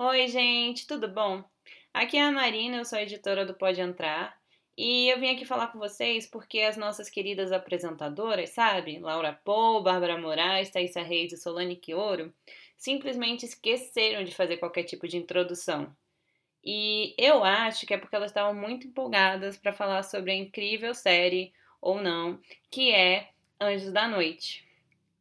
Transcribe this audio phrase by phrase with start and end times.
[0.00, 1.42] Oi, gente, tudo bom?
[1.92, 4.40] Aqui é a Marina, eu sou editora do Pode Entrar.
[4.76, 9.00] E eu vim aqui falar com vocês porque as nossas queridas apresentadoras, sabe?
[9.00, 12.32] Laura Pou, Bárbara Moraes, Thaisa Reis e Solane Quioro,
[12.76, 15.92] simplesmente esqueceram de fazer qualquer tipo de introdução.
[16.64, 20.94] E eu acho que é porque elas estavam muito empolgadas para falar sobre a incrível
[20.94, 22.40] série, ou não,
[22.70, 23.30] que é
[23.60, 24.64] Anjos da Noite.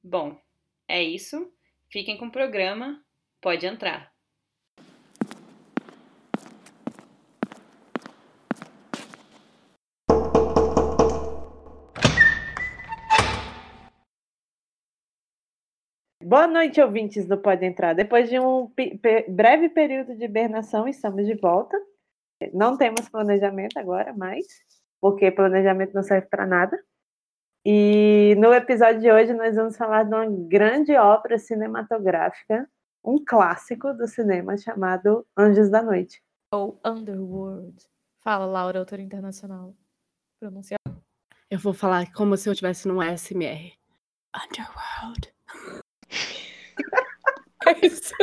[0.04, 0.40] Bom,
[0.88, 1.52] é isso.
[1.90, 3.04] Fiquem com o programa.
[3.42, 4.16] Pode entrar.
[16.28, 17.96] Boa noite, ouvintes do Pode Entrar.
[17.96, 18.70] Depois de um
[19.30, 21.78] breve período de hibernação, estamos de volta.
[22.54, 24.46] Não temos planejamento agora, mais,
[25.00, 26.78] porque planejamento não serve para nada.
[27.66, 32.70] E no episódio de hoje nós vamos falar de uma grande obra cinematográfica,
[33.02, 36.22] um clássico do cinema chamado Anjos da Noite.
[36.52, 37.88] Ou Underworld.
[38.22, 39.74] Fala, Laura, autora internacional.
[40.42, 40.78] Pronunciar.
[41.50, 43.72] Eu vou falar como se eu estivesse num SMR.
[44.36, 45.37] Underworld.
[47.66, 48.14] É isso.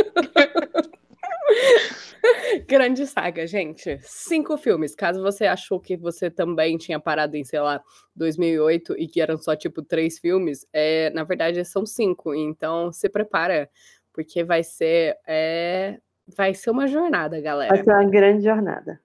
[2.66, 3.98] Grande saga, gente.
[4.02, 4.94] Cinco filmes.
[4.94, 7.82] Caso você achou que você também tinha parado em, sei lá,
[8.16, 12.34] 2008 e que eram só, tipo, três filmes, é, na verdade são cinco.
[12.34, 13.68] Então, se prepara,
[14.12, 15.98] porque vai ser, é,
[16.36, 17.74] vai ser uma jornada, galera.
[17.74, 19.00] Vai ser uma grande jornada.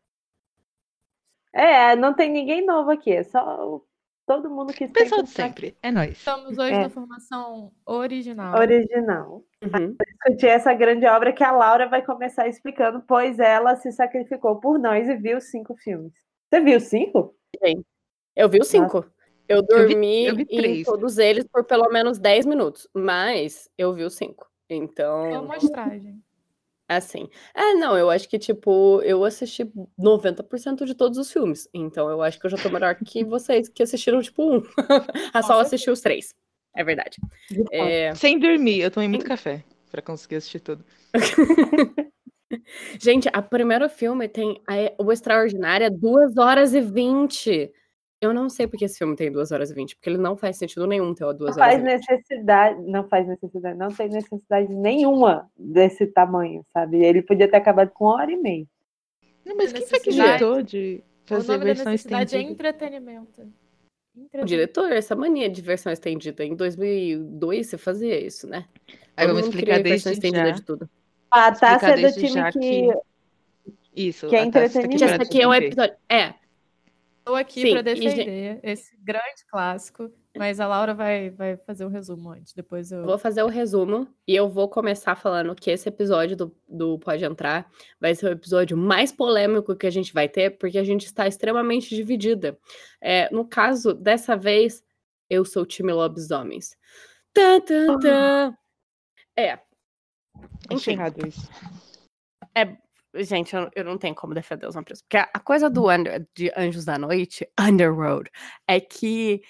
[1.51, 3.81] É, não tem ninguém novo aqui, é só
[4.29, 6.11] todo mundo que Pessoal de sempre, é nós.
[6.11, 6.83] Estamos hoje é.
[6.83, 8.59] na formação original.
[8.59, 9.43] Original.
[9.63, 9.95] Uhum.
[10.07, 14.77] Discutir essa grande obra que a Laura vai começar explicando, pois ela se sacrificou por
[14.77, 16.13] nós e viu cinco filmes.
[16.47, 17.35] Você viu cinco?
[17.65, 17.83] Sim.
[18.35, 18.97] Eu vi os cinco.
[18.97, 19.11] Nossa.
[19.47, 23.67] Eu dormi eu vi, eu vi em todos eles por pelo menos 10 minutos, mas
[23.75, 24.47] eu vi os cinco.
[24.69, 25.25] Então.
[25.25, 26.21] É uma amostragem.
[26.89, 27.29] Assim.
[27.53, 29.63] É, não, eu acho que, tipo, eu assisti
[29.97, 31.69] 90% de todos os filmes.
[31.71, 34.63] Então eu acho que eu já tô melhor que vocês, que assistiram, tipo, um.
[35.31, 36.33] a Sol assistiu os três.
[36.75, 37.17] É verdade.
[37.71, 38.15] É...
[38.15, 40.83] Sem dormir, eu tomei muito café para conseguir assistir tudo.
[42.99, 47.71] Gente, a primeiro filme tem a, o Extraordinário 2 horas e 20.
[48.21, 50.57] Eu não sei porque esse filme tem 2 horas e 20, porque ele não faz
[50.57, 51.91] sentido nenhum ter 2 horas não faz e 20.
[51.91, 57.03] necessidade, não faz necessidade, não tem necessidade nenhuma desse tamanho, sabe?
[57.03, 58.65] Ele podia ter acabado com uma hora e meia.
[59.45, 62.49] Não, mas quem foi que inventou de fazer o nome versão da necessidade estendida?
[62.49, 63.53] é entretenimento.
[64.33, 66.43] O diretor, essa mania de versão estendida.
[66.43, 68.65] Em 2002 você fazia isso, né?
[69.15, 70.51] Aí vamos explicar desde já.
[70.51, 70.89] De tudo.
[71.31, 72.59] A Tássia é do time que...
[72.59, 72.93] que...
[73.95, 75.05] Isso, que é entretenimento.
[75.05, 75.95] Esse aqui é um episódio...
[76.09, 76.33] É,
[77.29, 82.31] Estou aqui para defender esse grande clássico, mas a Laura vai, vai fazer o resumo
[82.31, 82.53] antes.
[82.53, 83.05] Depois eu.
[83.05, 87.23] Vou fazer o resumo e eu vou começar falando que esse episódio do, do Pode
[87.23, 87.69] Entrar
[87.99, 91.27] vai ser o episódio mais polêmico que a gente vai ter, porque a gente está
[91.27, 92.57] extremamente dividida.
[92.99, 94.83] É, no caso, dessa vez,
[95.29, 96.75] eu sou o time Lobisomens.
[97.31, 98.57] Tã, tã, tã.
[99.37, 99.59] É.
[100.71, 100.97] Enfim.
[101.27, 101.47] isso.
[102.55, 105.01] É Gente, eu, eu, não tenho como defender os vampiros.
[105.01, 108.29] Porque a, a coisa do under, de Anjos da Noite, Underworld,
[108.67, 109.41] é que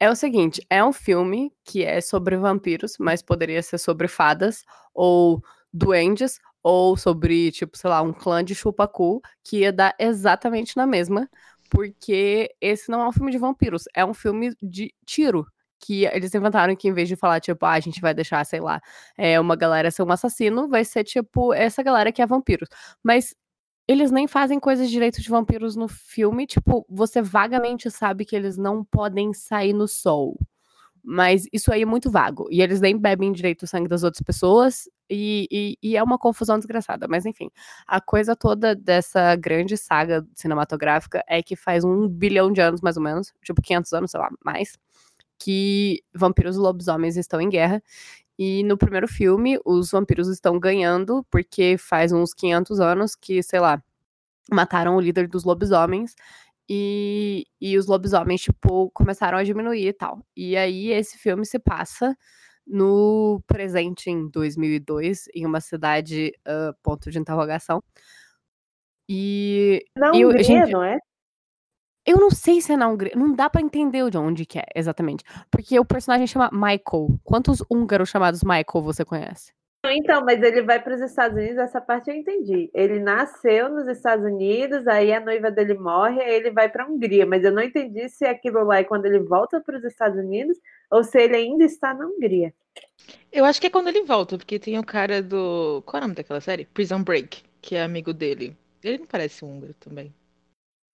[0.00, 4.64] é o seguinte: é um filme que é sobre vampiros, mas poderia ser sobre fadas,
[4.92, 5.42] ou
[5.72, 10.86] duendes, ou sobre, tipo, sei lá, um clã de chupacu, que ia dar exatamente na
[10.86, 11.28] mesma.
[11.70, 15.46] Porque esse não é um filme de vampiros, é um filme de tiro
[15.80, 18.60] que eles inventaram que em vez de falar, tipo, ah, a gente vai deixar, sei
[18.60, 18.80] lá,
[19.16, 22.68] é, uma galera ser um assassino, vai ser, tipo, essa galera que é vampiros.
[23.02, 23.34] Mas
[23.86, 28.56] eles nem fazem coisas direito de vampiros no filme, tipo, você vagamente sabe que eles
[28.56, 30.38] não podem sair no sol.
[31.06, 32.48] Mas isso aí é muito vago.
[32.50, 34.88] E eles nem bebem direito o sangue das outras pessoas.
[35.10, 37.06] E, e, e, é uma confusão desgraçada.
[37.06, 37.50] Mas enfim,
[37.86, 42.96] a coisa toda dessa grande saga cinematográfica é que faz um bilhão de anos, mais
[42.96, 44.78] ou menos, tipo 500 anos, sei lá, mais,
[45.38, 47.82] que vampiros e lobisomens estão em guerra.
[48.38, 53.60] E no primeiro filme, os vampiros estão ganhando, porque faz uns 500 anos que, sei
[53.60, 53.82] lá,
[54.50, 56.14] mataram o líder dos lobisomens.
[56.68, 60.20] E, e os lobisomens, tipo, começaram a diminuir e tal.
[60.36, 62.16] E aí esse filme se passa
[62.66, 67.82] no presente, em 2002, em uma cidade, uh, ponto de interrogação.
[69.08, 69.84] E.
[69.96, 70.98] Na Hungria, gente, não é?
[72.06, 73.12] Eu não sei se é na Hungria.
[73.16, 75.24] Não dá pra entender de onde que é, exatamente.
[75.50, 77.18] Porque o personagem chama Michael.
[77.24, 79.52] Quantos húngaros chamados Michael você conhece?
[79.86, 82.70] Então, mas ele vai para os Estados Unidos, essa parte eu entendi.
[82.72, 86.86] Ele nasceu nos Estados Unidos, aí a noiva dele morre, aí ele vai para a
[86.86, 90.18] Hungria, mas eu não entendi se aquilo lá é quando ele volta para os Estados
[90.18, 90.56] Unidos
[90.90, 92.54] ou se ele ainda está na Hungria.
[93.30, 95.82] Eu acho que é quando ele volta, porque tem o cara do.
[95.84, 96.64] Qual é o nome daquela série?
[96.66, 98.56] Prison Break, que é amigo dele.
[98.82, 100.14] Ele não parece húngaro também.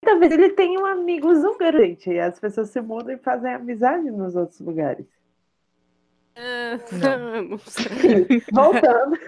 [0.01, 2.09] Talvez ele tenha um amigo húngaro, gente.
[2.09, 5.05] E as pessoas se mudam e fazem amizade nos outros lugares.
[6.39, 7.57] Não.
[7.59, 8.41] sei.
[8.53, 9.19] Voltando.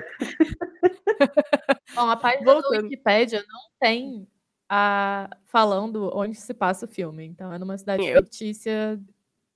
[1.93, 2.77] Bom, a página Voltando.
[2.77, 4.25] do Wikipédia não tem
[4.69, 5.29] a...
[5.47, 7.25] falando onde se passa o filme.
[7.25, 8.97] Então é numa cidade Eu- fictícia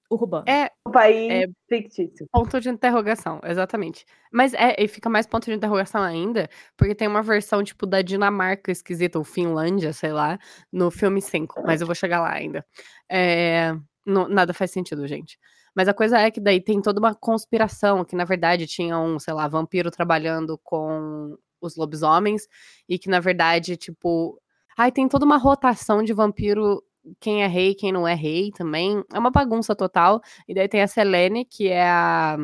[0.10, 0.46] urbana.
[0.48, 1.48] É Um país É.
[1.68, 2.28] fictício.
[2.32, 4.06] ponto de interrogação, exatamente.
[4.32, 6.48] Mas é, e fica mais ponto de interrogação ainda,
[6.78, 10.38] porque tem uma versão, tipo, da Dinamarca esquisita, ou Finlândia, sei lá,
[10.72, 11.62] no filme 5.
[11.66, 12.66] Mas eu vou chegar lá ainda.
[13.10, 13.76] É,
[14.06, 15.38] não- nada faz sentido, gente.
[15.76, 19.20] Mas a coisa é que daí tem toda uma conspiração, que na verdade tinha um,
[19.20, 22.48] sei lá, vampiro trabalhando com os lobisomens,
[22.88, 24.40] e que na verdade, tipo.
[24.78, 26.84] Ai, tem toda uma rotação de vampiro,
[27.20, 29.04] quem é rei, quem não é rei também.
[29.14, 30.22] É uma bagunça total.
[30.48, 32.36] E daí tem a Selene, que é a,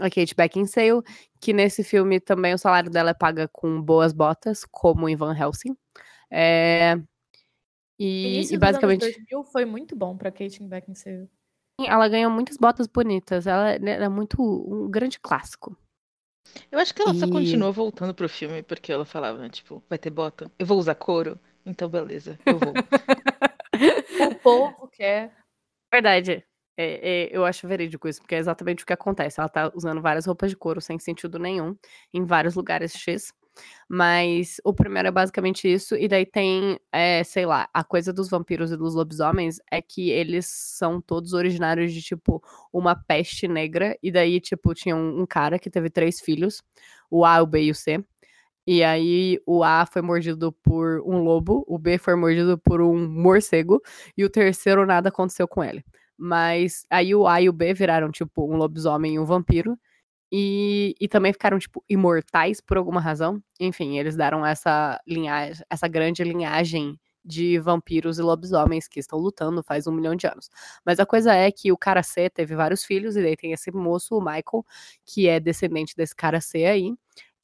[0.00, 1.02] a Kate Beckinsale,
[1.40, 5.36] que nesse filme também o salário dela é paga com boas botas, como em Van
[5.36, 5.76] Helsing.
[6.30, 6.96] É,
[7.98, 11.28] e, e dos basicamente anos 2000 foi muito bom pra Kate Beckinsale.
[11.80, 13.46] ela ganhou muitas botas bonitas.
[13.46, 15.76] Ela, ela é muito um grande clássico.
[16.70, 19.82] Eu acho que ela só E- continuou voltando pro filme porque ela falava, né, tipo,
[19.88, 20.50] vai ter bota?
[20.58, 21.38] Eu vou usar couro?
[21.64, 22.74] Então beleza, eu vou.
[24.30, 25.32] O povo quer.
[25.92, 26.44] Verdade.
[26.76, 29.38] É, é, eu acho verídico isso, porque é exatamente o que acontece.
[29.38, 31.76] Ela tá usando várias roupas de couro sem sentido nenhum,
[32.12, 33.32] em vários lugares X.
[33.88, 38.28] Mas o primeiro é basicamente isso, e daí tem, é, sei lá, a coisa dos
[38.28, 42.42] vampiros e dos lobisomens é que eles são todos originários de, tipo,
[42.72, 46.62] uma peste negra, e daí, tipo, tinha um, um cara que teve três filhos,
[47.08, 48.04] o A, o B e o C.
[48.66, 53.08] E aí o A foi mordido por um lobo, o B foi mordido por um
[53.08, 53.80] morcego,
[54.16, 55.84] e o terceiro nada aconteceu com ele.
[56.16, 59.76] Mas aí o A e o B viraram, tipo, um lobisomem e um vampiro.
[60.32, 63.42] E, e também ficaram, tipo, imortais por alguma razão.
[63.60, 69.62] Enfim, eles deram essa linhagem, essa grande linhagem de vampiros e lobisomens que estão lutando
[69.62, 70.50] faz um milhão de anos.
[70.84, 73.70] Mas a coisa é que o cara C teve vários filhos, e daí tem esse
[73.72, 74.64] moço, o Michael,
[75.06, 76.92] que é descendente desse cara C aí.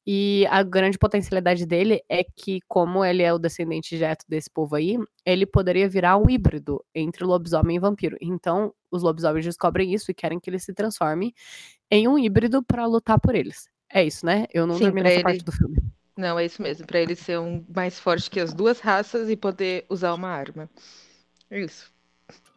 [0.05, 4.75] E a grande potencialidade dele é que, como ele é o descendente direto desse povo
[4.75, 8.17] aí, ele poderia virar um híbrido entre lobisomem e vampiro.
[8.19, 11.33] Então, os lobisomens descobrem isso e querem que ele se transforme
[11.89, 13.69] em um híbrido pra lutar por eles.
[13.93, 14.45] É isso, né?
[14.53, 15.77] Eu não Sim, dormi nessa ele- parte do filme.
[16.17, 19.35] Não, é isso mesmo, pra ele ser um mais forte que as duas raças e
[19.37, 20.69] poder usar uma arma.
[21.49, 21.91] É isso.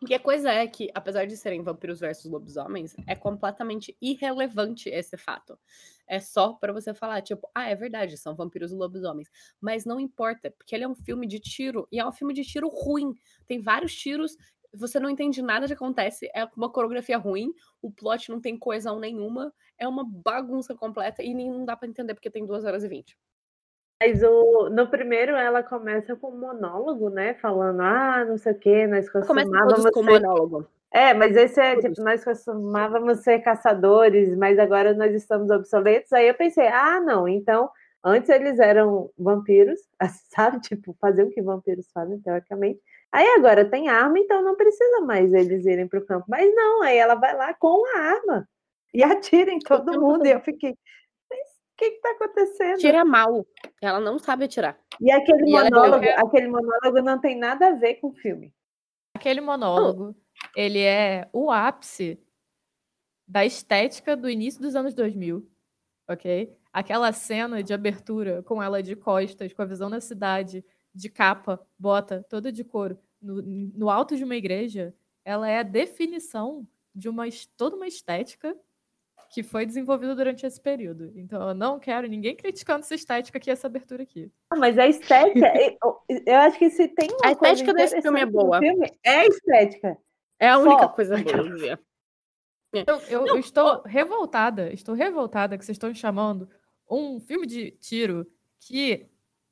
[0.09, 5.17] E a coisa é que, apesar de serem vampiros versus lobisomens, é completamente irrelevante esse
[5.17, 5.59] fato.
[6.06, 9.31] É só pra você falar, tipo, ah, é verdade, são vampiros e lobisomens.
[9.61, 12.45] Mas não importa, porque ele é um filme de tiro, e é um filme de
[12.45, 13.15] tiro ruim.
[13.47, 14.37] Tem vários tiros,
[14.75, 18.99] você não entende nada que acontece, é uma coreografia ruim, o plot não tem coesão
[18.99, 22.83] nenhuma, é uma bagunça completa, e nem não dá pra entender porque tem 2 horas
[22.85, 23.17] e 20.
[24.00, 27.35] Mas o, no primeiro ela começa com um monólogo, né?
[27.35, 30.11] Falando, ah, não sei o quê, nós costumávamos com ser...
[30.11, 30.67] monólogo.
[30.93, 36.12] É, mas esse é tipo, nós costumávamos ser caçadores, mas agora nós estamos obsoletos.
[36.12, 37.69] Aí eu pensei, ah, não, então
[38.05, 39.81] antes eles eram vampiros,
[40.31, 40.61] sabe?
[40.61, 42.81] Tipo, faziam o que vampiros fazem, teoricamente.
[43.11, 46.26] Aí agora tem arma, então não precisa mais eles irem para o campo.
[46.29, 48.49] Mas não, aí ela vai lá com a arma
[48.93, 50.26] e atira em todo mundo.
[50.26, 50.76] E eu fiquei,
[51.76, 52.79] que está acontecendo?
[52.79, 53.47] Tira mal.
[53.81, 54.79] Ela não sabe atirar.
[55.00, 58.15] E aquele E ela monólogo, quer- aquele monólogo não tem nada a ver com o
[58.15, 58.53] filme.
[59.15, 60.15] Aquele monólogo,
[60.56, 62.20] ele é o ápice
[63.27, 65.49] da estética do início dos anos 2000,
[66.08, 66.55] ok?
[66.72, 71.65] Aquela cena de abertura com ela de costas, com a visão da cidade, de capa,
[71.79, 74.94] bota, toda de couro, no, no alto de uma igreja,
[75.25, 77.25] ela é a definição de uma,
[77.56, 78.55] toda uma estética
[79.34, 81.10] que foi desenvolvida durante esse período.
[81.17, 84.31] Então, eu não quero ninguém criticando essa estética aqui, essa abertura aqui.
[84.56, 85.53] Mas a estética,
[86.24, 88.60] eu- acho que se tem uma A estética desse filme é boa.
[88.60, 89.98] filme, é a estética.
[90.38, 90.62] É a Só.
[90.62, 91.79] única coisa boa.
[92.72, 96.48] Eu, eu- eu estou revoltada, estou revoltada que vocês estão chamando
[96.88, 98.26] um filme de tiro
[98.60, 99.06] que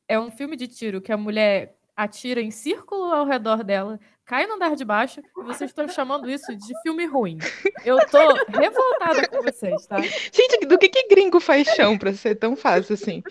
[0.09, 4.47] é um filme de tiro que a mulher atira em círculo ao redor dela, cai
[4.47, 7.39] no andar de baixo e vocês estão chamando isso de filme ruim.
[7.85, 10.01] Eu tô revoltada com vocês, tá?
[10.01, 13.23] Gente, do que que gringo faz chão pra ser tão fácil assim?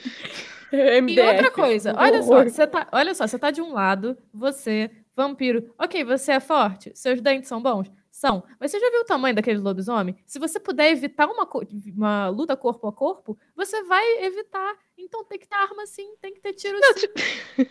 [0.73, 4.89] E outra coisa, olha só, você tá, olha só, você tá de um lado, você,
[5.15, 7.91] vampiro, ok, você é forte, seus dentes são bons?
[8.09, 8.43] São.
[8.59, 10.15] Mas você já viu o tamanho daquele lobisomem?
[10.25, 11.47] Se você puder evitar uma,
[11.95, 14.75] uma luta corpo a corpo, você vai evitar.
[14.97, 17.65] Então tem que ter arma sim, tem que ter tiro sim.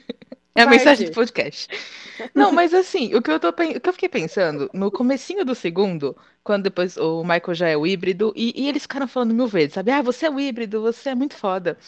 [0.54, 1.68] É a mensagem do podcast.
[2.34, 5.54] Não, mas assim, o que eu tô o que eu fiquei pensando, no comecinho do
[5.54, 9.46] segundo, quando depois o Michael já é o híbrido, e, e eles ficaram falando mil
[9.46, 9.90] vezes, sabe?
[9.90, 11.78] Ah, você é o híbrido, você é muito foda.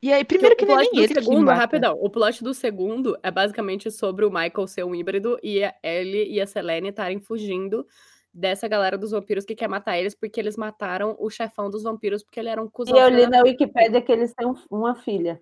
[0.00, 1.60] E aí, primeiro que é plot nem do ele que segundo, mata.
[1.60, 5.72] rapidão, o plot do segundo é basicamente sobre o Michael ser um híbrido e a
[5.82, 7.86] Ellie e a Selene estarem fugindo
[8.34, 12.22] dessa galera dos vampiros que quer matar eles porque eles mataram o chefão dos vampiros
[12.22, 12.96] porque ele era um E cuzão.
[12.98, 13.48] eu filho li na puta.
[13.50, 15.40] Wikipédia que eles têm um- uma filha.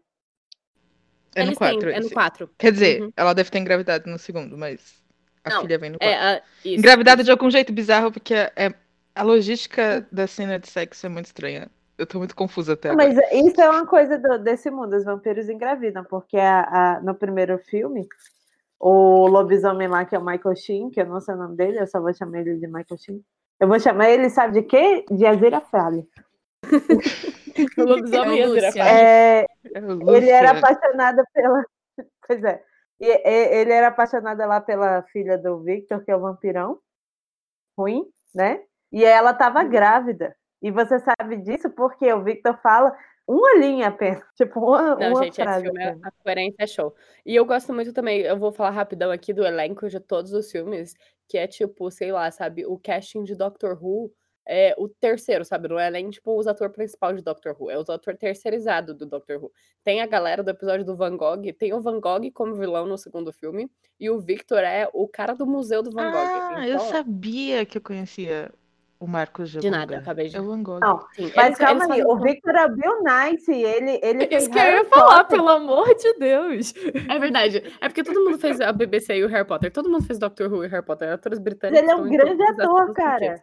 [1.35, 2.15] É no Eles têm, 4 é no esse.
[2.15, 2.51] 4.
[2.59, 3.13] Quer dizer, Uhum.
[3.17, 4.81] ela deve ter engravidado no segundo, mas
[5.45, 6.13] a Não, filha vem no 4.
[6.15, 8.75] É, isso, Engravidada de algum jeito bizarro, porque é,
[9.15, 11.69] a logística da cena de sexo é muito estranha.
[11.97, 13.07] Eu tô muito confusa até agora.
[13.13, 16.63] Mas isso é uma coisa do- desse mundo, os vampiros engravidam, porque a-
[16.97, 18.09] a- no primeiro filme,
[18.79, 21.79] o lobisomem lá, que é o Michael Sheen, que eu não sei o nome dele,
[21.79, 23.23] eu só vou chamar ele de Michael Sheen.
[23.61, 25.05] Eu vou chamar ele, sabe de quê?
[25.11, 26.09] De Azira Fale.
[27.79, 28.79] O lobisomem É o girafa.
[28.79, 31.64] É, É o ele era apaixonado pela.
[32.26, 32.62] Pois é.
[33.00, 36.79] E- e- ele era apaixonado lá pela filha do Victor, que é o vampirão.
[37.79, 38.62] Ruim, né?
[38.93, 40.35] E ela estava grávida.
[40.62, 42.95] E você sabe disso porque o Victor fala
[43.26, 44.23] uma linha apenas.
[44.37, 45.64] Tipo, uma, Não, uma gente, esse frase.
[45.64, 46.95] filme, é- a coerência é show.
[47.25, 50.50] E eu gosto muito também, eu vou falar rapidão aqui do elenco de todos os
[50.50, 50.95] filmes,
[51.29, 54.11] que é tipo, sei lá, sabe, o casting de Doctor Who
[54.47, 55.69] é o terceiro, sabe?
[55.69, 59.07] Não é nem tipo os atores principais de Doctor Who, é os atores terceirizados do
[59.07, 59.53] Doctor Who.
[59.85, 62.99] Tem a galera do episódio do Van Gogh, tem o Van Gogh como vilão no
[62.99, 66.19] segundo filme, e o Victor é o cara do museu do Van Gogh.
[66.19, 68.51] Ah, eu Então, sabia que eu conhecia
[68.99, 69.99] o Marcos De nada, Jabunga.
[70.01, 70.79] acabei de- É o Van Gogh.
[70.81, 74.25] Não, sim, mas eles- calma eles aí, o Victor é o Bill Nice, ele, ele
[74.37, 75.39] Isso que eu ia falar, Potter.
[75.39, 76.75] pelo amor de Deus.
[77.09, 77.63] É verdade.
[77.81, 79.73] É porque todo mundo fez a BBC e o Harry Potter.
[79.73, 81.11] Todo mundo fez Doctor Who e Harry Potter.
[81.13, 81.81] Atores Mas britânicos.
[81.83, 83.43] ele é um grande ator, cara.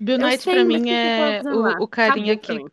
[0.00, 2.72] Bill Eu Knight sei, pra mim é o, o carinha Acabou que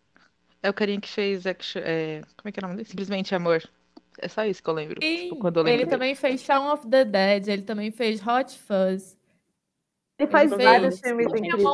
[0.64, 2.90] é o carinha que fez action, é, como é que é o nome dele?
[2.90, 3.62] Simplesmente Amor.
[4.20, 5.00] É só isso que eu lembro.
[5.02, 5.92] Tipo, quando eu lembro ele dele.
[5.92, 9.18] também fez Shaun of the Dead, ele também fez Hot Fuzz,
[10.20, 11.68] Ele faz Ele vários fez filmes incríveis.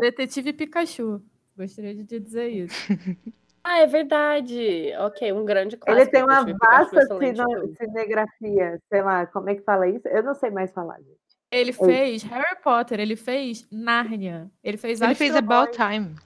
[0.00, 1.22] Detetive Pikachu.
[1.56, 2.74] Gostaria de dizer isso.
[3.62, 4.92] Ah, é verdade.
[4.98, 6.00] Ok, um grande clássico.
[6.02, 10.06] Ele tem uma vasta cine- cinegrafia, sei lá, como é que fala isso?
[10.08, 11.29] Eu não sei mais falar, gente.
[11.52, 15.88] Ele fez Harry Potter, ele fez Nárnia, ele fez Ele fez Astro About Boy.
[15.88, 16.16] Time.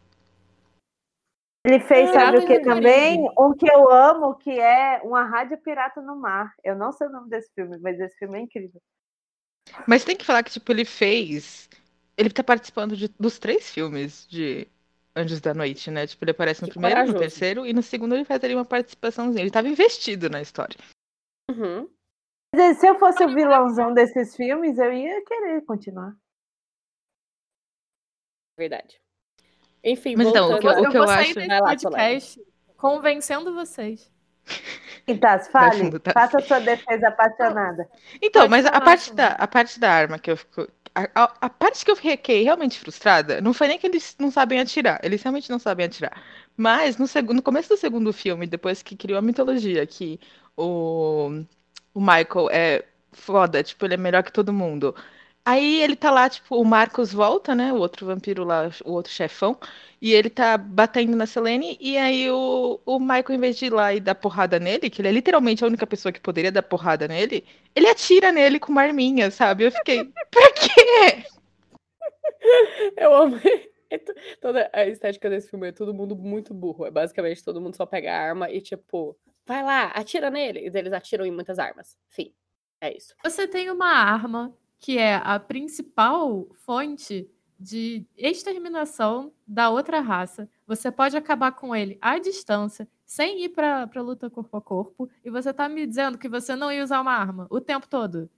[1.67, 3.17] Ele fez, sabe o que do também?
[3.25, 3.35] Caribe.
[3.39, 6.53] Um que eu amo, que é Uma Rádio Pirata no Mar.
[6.63, 8.83] Eu não sei o nome desse filme, mas esse filme é incrível.
[9.89, 11.71] Mas tem que falar que, tipo, ele fez.
[12.19, 14.69] Ele tá participando de- dos três filmes de
[15.17, 16.07] Anjos da Noite, né?
[16.07, 17.19] Tipo, ele aparece no Que primeiro, no corajoso.
[17.19, 19.43] terceiro e no segundo ele faz ali uma participaçãozinha.
[19.43, 20.77] Ele tava investido na história.
[21.51, 21.89] Uhum.
[22.57, 26.15] Mas Se eu fosse o vilãozão desses filmes, eu ia querer continuar.
[28.57, 29.01] Verdade.
[29.83, 32.41] Enfim, Mas então, o que eu- o que eu sair acho- desse Vai lá, podcast
[32.77, 34.11] convencendo vocês.
[35.07, 36.15] E Vai fale, fundo, Tassi.
[36.15, 37.89] faça sua defesa apaixonada.
[38.23, 40.67] Então, mas a parte, da, a parte da arma que eu fico.
[40.95, 44.31] A, a- a parte que eu fiquei realmente frustrada não foi nem que eles não
[44.31, 46.23] sabem atirar, eles realmente não sabem atirar.
[46.57, 50.21] Mas no, segundo, no começo do segundo filme, depois que criou a mitologia, que
[50.57, 51.43] o,
[51.95, 54.95] o Michael é foda, tipo, ele é melhor que todo mundo.
[55.45, 57.73] Aí ele tá lá, tipo, o Marcos volta, né?
[57.73, 59.59] O outro vampiro lá, o outro chefão,
[60.01, 63.73] e ele tá batendo na Selene, e aí o, o Michael, em vez de ir
[63.73, 66.63] lá e dar porrada nele, que ele é literalmente a única pessoa que poderia dar
[66.63, 69.65] porrada nele, ele atira nele com uma arminha, sabe?
[69.65, 71.25] Eu fiquei, pra quê?
[72.97, 73.37] Eu amo.
[73.91, 76.87] É to- Toda a estética desse filme é todo mundo muito burro.
[76.87, 80.61] É basicamente todo mundo só pega a arma e, tipo, vai lá, atira nele.
[80.61, 81.97] E eles atiram em muitas armas.
[82.09, 82.33] Fim.
[82.81, 83.15] É isso.
[83.23, 90.49] Você tem uma arma que é a principal fonte de exterminação da outra raça.
[90.67, 95.09] Você pode acabar com ele à distância, sem ir pra, pra luta corpo a corpo,
[95.25, 98.29] e você tá me dizendo que você não ia usar uma arma o tempo todo.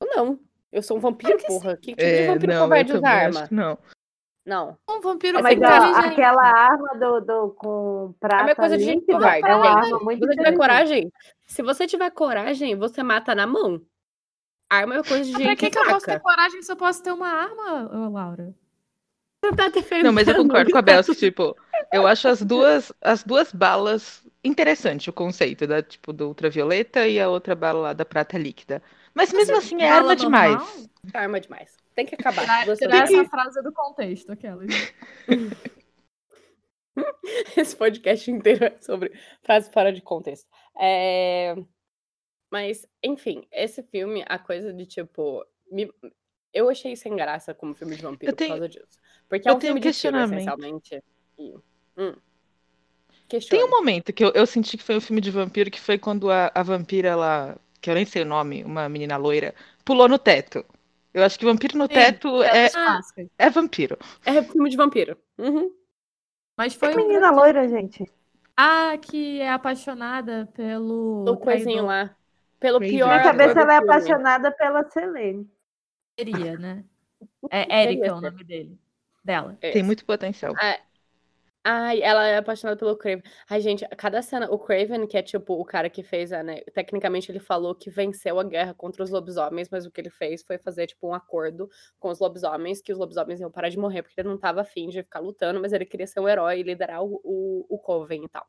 [0.00, 0.40] Eu não.
[0.70, 1.76] Eu sou um vampiro, que porra.
[1.76, 3.48] Que tipo de É, vampiro não, covarde usa também arma?
[3.50, 3.78] não.
[4.48, 4.78] Não.
[4.88, 9.18] Um vampiro Mas ó, aquela arma do, do, com prata É coisa de gente líquida
[9.18, 9.84] covarde, é uma gente.
[9.84, 11.12] arma muito Se você tiver coragem,
[11.46, 13.82] se você tiver coragem, você mata na mão.
[14.70, 16.76] Arma é coisa de Mas pra gente que, que eu posso ter coragem se eu
[16.76, 18.54] posso ter uma arma, Laura?
[19.44, 20.06] Você tá defendendo.
[20.06, 21.54] Não, mas eu concordo com a Bel, que, tipo,
[21.92, 27.20] eu acho as duas, as duas balas interessante o conceito, da, tipo, do ultravioleta e
[27.20, 28.82] a outra bala lá da prata líquida.
[29.14, 30.56] Mas mesmo assim é arma demais.
[30.56, 30.90] normal?
[31.12, 31.76] Arma demais.
[31.98, 32.42] Tem que acabar.
[32.42, 34.68] Tirar, Você tirar essa frase do contexto, aquelas.
[37.56, 39.10] Esse podcast inteiro é sobre
[39.42, 40.46] frases fora de contexto.
[40.80, 41.56] É,
[42.52, 45.44] Mas, enfim, esse filme, a coisa de tipo.
[45.72, 45.92] me-
[46.54, 48.96] Eu achei sem graça como filme de vampiro Eu tenho- por causa disso.
[49.28, 50.38] Porque é eu um tenho filme um de tiro, questionamento.
[50.38, 51.02] essencialmente.
[51.36, 51.54] E...
[51.96, 52.14] Hum.
[53.50, 55.98] Tem um momento que eu, eu senti que foi um filme de vampiro, que foi
[55.98, 59.52] quando a, a vampira lá que eu nem sei o nome, uma menina loira,
[59.84, 60.64] pulou no teto.
[61.12, 63.28] Eu acho que vampiro no Sim, teto é, das clássicas.
[63.38, 63.98] é vampiro.
[64.24, 65.16] É filme de vampiro.
[65.38, 65.70] Uhum.
[66.56, 68.04] Mas foi Que um menina loira, gente.
[68.56, 72.14] Ah, que é apaixonada pelo O coisinho lá.
[72.58, 72.96] Pelo Crazy.
[72.96, 73.06] pior.
[73.08, 75.48] Na Minha cabeça do ela é apaixonada pela Selene.
[76.18, 76.84] Seria, né?
[77.50, 78.78] É Erika Seria o nome dele.
[79.24, 79.58] Dela.
[79.60, 79.72] É.
[79.72, 80.54] Tem muito potencial.
[81.70, 83.22] Ai, ela é apaixonada pelo Craven.
[83.46, 84.50] Ai, gente, cada cena.
[84.50, 86.62] O Craven, que é tipo o cara que fez a, né?
[86.72, 90.42] Tecnicamente ele falou que venceu a guerra contra os lobisomens, mas o que ele fez
[90.42, 94.02] foi fazer, tipo, um acordo com os lobisomens, que os lobisomens iam parar de morrer,
[94.02, 96.62] porque ele não tava afim de ficar lutando, mas ele queria ser um herói e
[96.62, 98.46] liderar o, o, o Coven e tal.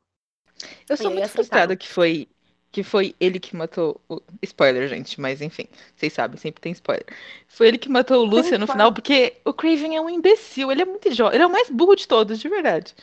[0.88, 2.26] Eu sou E muito frustrada que foi
[2.72, 7.06] que foi ele que matou o spoiler, gente, mas enfim, vocês sabem, sempre tem spoiler.
[7.48, 10.82] Foi ele que matou o Lúcia no final porque o Craven é um imbecil, ele
[10.82, 12.94] é muito jovem, ele é o mais burro de todos, de verdade.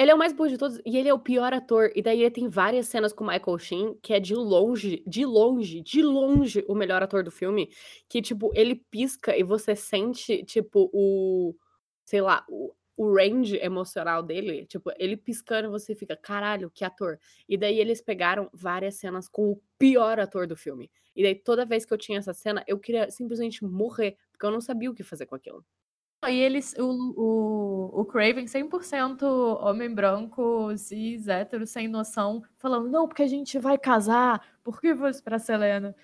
[0.00, 1.92] Ele é o mais burro de todos e ele é o pior ator.
[1.94, 5.26] E daí ele tem várias cenas com o Michael Sheen, que é de longe, de
[5.26, 7.68] longe, de longe o melhor ator do filme.
[8.08, 11.54] Que, tipo, ele pisca e você sente, tipo, o.
[12.02, 14.64] Sei lá, o, o range emocional dele.
[14.64, 17.18] Tipo, ele piscando e você fica, caralho, que ator.
[17.46, 20.90] E daí eles pegaram várias cenas com o pior ator do filme.
[21.14, 24.50] E daí toda vez que eu tinha essa cena, eu queria simplesmente morrer, porque eu
[24.50, 25.62] não sabia o que fazer com aquilo.
[26.28, 26.84] E eles, o,
[27.16, 29.22] o, o Craven 100%
[29.62, 34.92] homem branco, cis, hétero, sem noção, falando, não, porque a gente vai casar, por que
[34.92, 35.96] você pra Selena?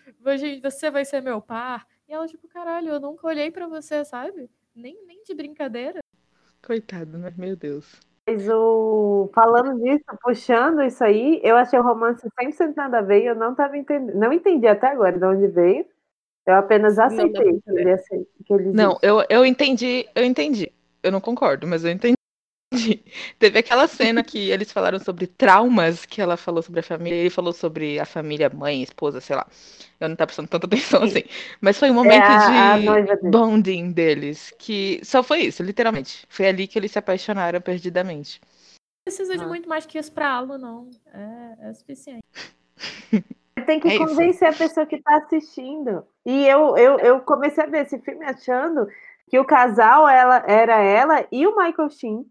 [0.63, 1.87] Você vai ser meu par.
[2.09, 4.49] E ela, tipo, caralho, eu nunca olhei pra você, sabe?
[4.75, 6.01] Nem, nem de brincadeira.
[6.65, 7.35] Coitado, né?
[7.37, 8.01] Meu Deus.
[8.27, 9.31] Mas o...
[9.35, 13.55] falando disso, puxando isso aí, eu achei o romance 100% nada a ver eu não
[13.55, 14.17] tava entendendo.
[14.17, 15.87] Não entendi até agora de onde veio.
[16.47, 20.73] Eu apenas Não aceitei ele, acei- que ele Não, eu, eu entendi, eu entendi.
[21.03, 22.15] Eu não concordo, mas eu entendi.
[23.39, 27.21] Teve aquela cena que eles falaram sobre traumas, que ela falou sobre a família, e
[27.21, 29.47] ele falou sobre a família, mãe, esposa, sei lá.
[30.01, 31.23] Eu não tava prestando tanta atenção assim.
[31.61, 33.31] Mas foi um momento a- a de dele.
[33.31, 36.27] bonding deles, que só foi isso, literalmente.
[36.29, 38.41] Foi ali que eles se apaixonaram perdidamente.
[38.43, 39.49] Não precisa de Ah.
[39.49, 40.91] muito mais que isso pra Alu, não.
[41.13, 42.23] É, é suficiente.
[43.65, 44.05] Tem que É isso.
[44.07, 46.07] convencer a pessoa que tá assistindo.
[46.25, 48.87] E eu, eu, eu comecei a ver esse filme achando
[49.29, 52.31] que o casal ela, era ela e o Michael Sheen.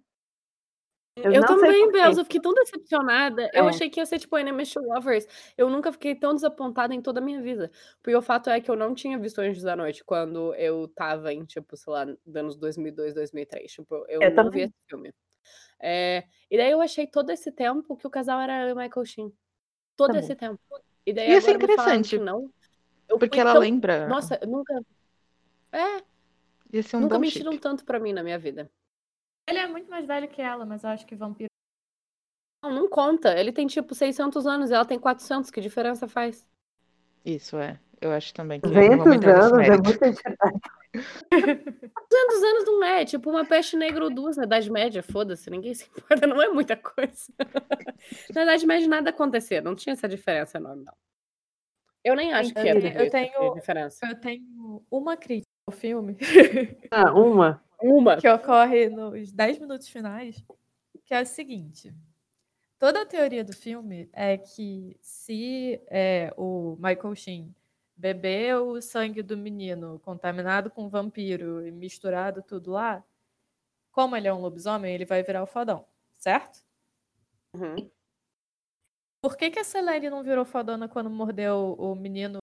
[1.17, 1.91] Eu, sei também.
[1.91, 3.49] Belza, eu fiquei tão decepcionada.
[3.53, 3.69] Eu É.
[3.69, 5.25] achei que ia ser tipo Enemies to Lovers.
[5.57, 7.71] Eu nunca fiquei tão desapontada em toda a minha vida.
[8.03, 11.33] Porque o fato é que eu não tinha visto Anjos da Noite quando eu tava
[11.33, 13.71] em, tipo, sei lá, anos 2002, 2003.
[13.71, 14.63] Tipo, eu, Eu não vi também.
[14.65, 15.13] esse filme.
[15.81, 19.33] É, e daí eu achei todo esse tempo que o casal era o Michael Sheen.
[19.95, 20.21] Todo Também.
[20.23, 20.59] esse tempo.
[21.05, 22.49] E daí Ia ser falaram interessante, não.
[23.07, 24.07] Eu Porque fui ela tão- lembra.
[24.07, 24.73] Nossa, eu nunca.
[25.71, 26.03] É,
[26.73, 27.61] Ia ser um nunca mentiram chip.
[27.61, 28.69] tanto pra mim na minha vida.
[29.47, 31.49] Ele é muito mais velho que ela, mas eu acho que vampiro.
[32.63, 33.37] Não, não conta.
[33.39, 35.51] Ele tem tipo 600 anos e ela tem 400.
[35.51, 36.47] Que diferença faz?
[37.23, 37.79] Isso, é.
[38.01, 40.59] Eu acho também que 200 não vamos entrar nesse anos é muita diferença.
[40.95, 45.73] 200 anos não é, tipo uma peste negra ou duas na Idade Média, foda-se, ninguém
[45.73, 47.31] se importa, não é muita coisa.
[48.33, 50.93] na Idade Média nada acontecia, não tinha essa diferença enorme, não.
[52.03, 54.05] Eu nem acho que é Eu tenho- diferença.
[54.05, 56.15] Eu tenho uma crítica ao filme
[56.91, 57.63] Ah, uma.
[57.81, 58.17] Uma.
[58.17, 60.43] que ocorre nos 10 minutos finais,
[61.03, 61.93] que é a seguinte.
[62.77, 67.55] Toda a teoria do filme é que se é, o Michael Sheen
[67.95, 73.03] bebeu o sangue do menino contaminado com vampiro e misturado tudo lá,
[73.91, 76.59] como ele é um lobisomem, ele vai virar o fodão, certo?
[77.53, 77.89] Uhum.
[79.21, 82.39] Por que, que a Selene não virou fodona quando mordeu o menino?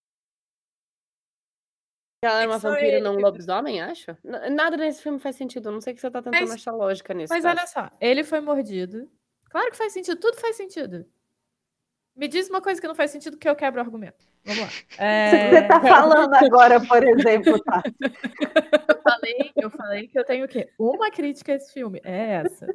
[2.24, 4.16] Ela era uma Só vampira e não um lobisomem, acho?
[4.24, 7.12] Nada nesse filme faz sentido, não sei o que você tá tentando Mas- achar lógica
[7.12, 7.32] nisso.
[7.32, 7.50] Mas tá?
[7.50, 9.10] olha só, ele foi mordido.
[9.50, 11.04] Claro que faz sentido, tudo faz sentido.
[12.14, 14.31] Me diz uma coisa que não faz sentido que eu quebro o argumento.
[14.44, 15.04] Vamos lá.
[15.04, 17.82] É, Você tá falando agora, por exemplo, tá?
[18.00, 20.68] eu, falei, eu falei que eu tenho o quê?
[20.78, 22.00] Uma crítica a esse filme.
[22.02, 22.66] É essa.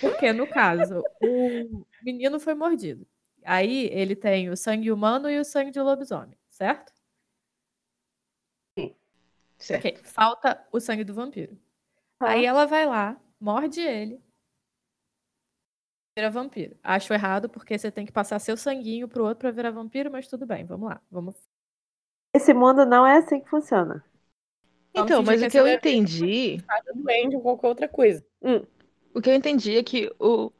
[0.00, 3.06] Porque, no caso, o menino foi mordido.
[3.44, 6.92] Aí ele tem o sangue humano e o sangue de lobisomem, certo?
[9.56, 9.86] Certo.
[9.86, 11.58] Ok, falta o sangue do vampiro.
[12.20, 14.20] Aí ela vai lá, morde ele,
[16.18, 16.76] vira vampiro.
[16.82, 20.26] Acho errado porque você tem que passar seu sanguinho pro outro pra virar vampiro, mas
[20.26, 21.00] tudo bem, vamos lá.
[21.10, 21.36] Vamos.
[22.34, 24.04] Esse mundo não é assim que funciona.
[24.94, 28.24] Vamos Então, mas que o que eu entendi, Cada doente ou qualquer outra coisa.
[28.42, 28.64] Hum.
[29.14, 30.50] o que eu entendi é que o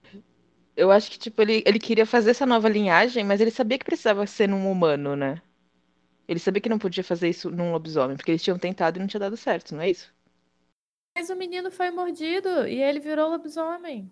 [0.77, 3.85] eu acho que tipo ele, ele queria fazer essa nova linhagem, mas ele sabia que
[3.85, 5.43] precisava ser num humano, né?
[6.29, 9.09] Ele sabia que não podia fazer isso num lobisomem, porque eles tinham tentado e não
[9.09, 10.13] tinha dado certo, não é isso?
[11.15, 14.11] Mas o menino foi mordido e ele virou lobisomem.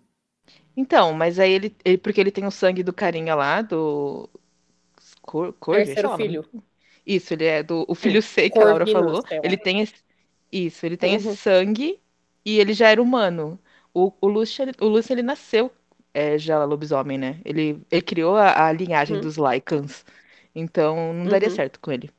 [0.75, 4.29] Então, mas aí ele, ele- porque ele tem o sangue do carinha lá, do
[5.59, 6.09] Cor, sei Terceiro nome.
[6.09, 6.45] filho.
[7.05, 9.23] Isso, ele é do o filho C que a Laura falou.
[9.41, 9.95] Ele tem esse,
[10.51, 11.15] isso, ele tem Uhum.
[11.15, 12.01] esse sangue
[12.45, 13.59] e ele já era humano.
[13.93, 15.71] O, o Lucian, o Lucian ele nasceu
[16.13, 17.41] é, já lobisomem, né?
[17.45, 19.19] Ele, ele criou a, a linhagem Uhum.
[19.19, 20.05] dos Lycans.
[20.55, 21.51] Então não daria Uhum.
[21.51, 22.09] certo com ele.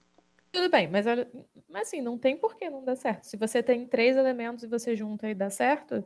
[0.51, 1.31] Tudo bem, mas olha,
[1.69, 3.25] mas assim, não tem por que não dar certo.
[3.25, 6.03] Se você tem três elementos e você junta e dá certo,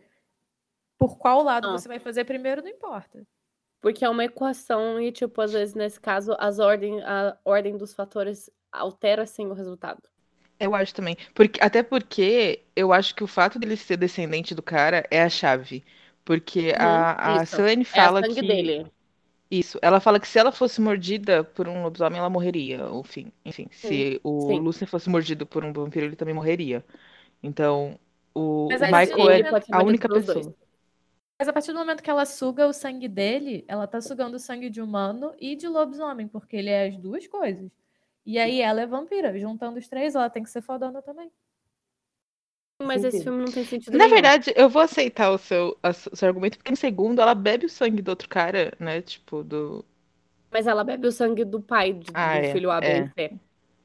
[1.03, 1.73] por qual lado Ah.
[1.73, 3.27] você vai fazer primeiro não importa.
[3.81, 7.95] Porque é uma equação e, tipo, às vezes, nesse caso, as ordem, a ordem dos
[7.95, 10.03] fatores altera, sim, o resultado.
[10.59, 11.17] Eu acho também.
[11.35, 15.29] Porque, até porque eu acho que o fato dele ser descendente do cara é a
[15.29, 15.85] chave.
[16.25, 17.47] Porque a, a Uhum.
[17.47, 18.43] Selene É fala a sangue que.
[18.43, 18.93] dele.
[19.51, 19.79] Isso.
[19.83, 22.81] Ela fala que se ela fosse mordida por um lobisomem, ela morreria.
[22.93, 23.69] Enfim, enfim.
[23.73, 24.61] Se o sim.
[24.61, 26.85] Lucien fosse mordido por um vampiro, ele também morreria.
[27.43, 27.99] Então,
[28.35, 30.45] o, Mas Michael é a única pessoa.
[30.45, 30.62] dois.
[31.38, 34.38] Mas a partir do momento que ela suga o sangue dele, ela tá sugando o
[34.40, 37.71] sangue de humano e de lobisomem, porque ele é as duas coisas.
[38.25, 39.37] E aí ela é vampira.
[39.38, 41.31] Juntando os três, ela tem que ser fodona também.
[42.81, 44.11] Mas esse filme não tem sentido Na nenhum.
[44.14, 47.71] verdade, eu vou aceitar o seu, o seu argumento, porque no segundo ela bebe o
[47.71, 49.01] sangue do outro cara, né?
[49.01, 49.85] Tipo, do.
[50.51, 52.99] Mas ela bebe o sangue do pai de- Ah, do é, filho A, B é.
[52.99, 53.33] e C.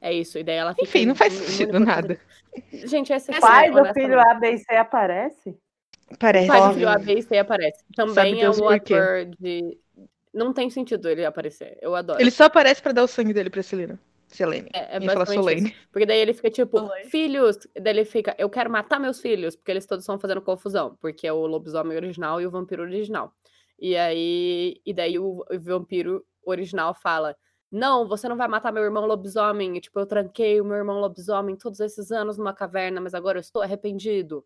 [0.00, 0.38] É isso.
[0.38, 0.84] E daí ela fica.
[0.86, 2.20] Enfim, não faz sentido nada.
[2.72, 5.56] Gente, esse O filme, pai do filho A, B e C aparece?
[6.10, 6.74] O Parece.
[6.74, 7.84] filho A, B e C aparece.
[7.94, 9.78] Também é o ator de.
[10.32, 11.78] Não tem sentido ele aparecer.
[11.80, 12.20] Eu adoro.
[12.20, 13.98] Ele só aparece pra dar o sangue dele pra Selena.
[14.28, 14.68] Selene.
[14.74, 15.74] É, é basicamente isso.
[15.90, 17.58] Porque daí ele fica tipo, filhos.
[17.74, 21.26] Daí ele fica, eu quero matar meus filhos, porque eles todos estão fazendo confusão, porque
[21.26, 23.32] é o lobisomem original e o vampiro original.
[23.78, 27.34] E aí, e daí o, o vampiro original fala:
[27.70, 29.76] Não, você não vai matar meu irmão lobisomem.
[29.76, 33.38] E, tipo, eu tranquei o meu irmão lobisomem todos esses anos numa caverna, mas agora
[33.38, 34.44] eu estou arrependido.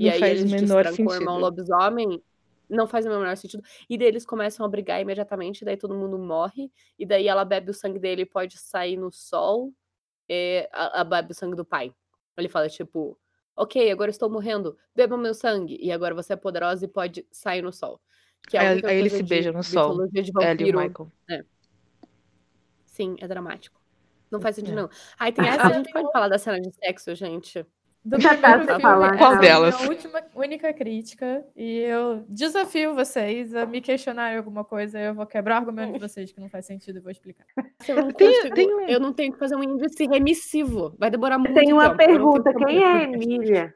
[0.00, 1.30] E Não aí faz o eles menor o irmão sentido.
[1.38, 2.22] lobisomem.
[2.68, 3.62] Não faz o menor sentido.
[3.88, 6.72] E daí eles começam a brigar imediatamente, daí todo mundo morre.
[6.98, 9.74] E daí ela bebe o sangue dele e pode sair no sol.
[10.26, 11.92] É, a, a bebe o sangue do pai.
[12.38, 13.18] Ele fala, tipo,
[13.54, 15.76] ok, agora estou morrendo, beba meu sangue.
[15.82, 18.00] E agora você é poderosa e pode sair no sol.
[18.48, 20.78] Que é Aí- coisa se de beijam no sol, de Ela e o vampiro.
[20.80, 21.12] Michael.
[22.86, 23.78] Sim, é dramático.
[24.30, 24.82] Não faz sentido, É.
[24.82, 24.90] não.
[25.18, 27.66] Aí tem a, Essa a gente pode um- falar da cena de sexo, gente.
[28.02, 29.76] Do Já primeiro tá filme, falar, Qual é a delas?
[29.78, 31.44] minha última, única crítica.
[31.54, 34.98] E eu desafio vocês a me questionarem alguma coisa.
[34.98, 37.44] Eu vou quebrar o argumento de vocês que não faz sentido e vou explicar.
[37.88, 40.94] Eu não, Tem- consigo- tem um- eu não tenho que fazer um índice remissivo.
[40.98, 41.96] Vai demorar muito Tem uma tempo.
[41.98, 43.02] pergunta: quem é a.
[43.02, 43.74] Emília?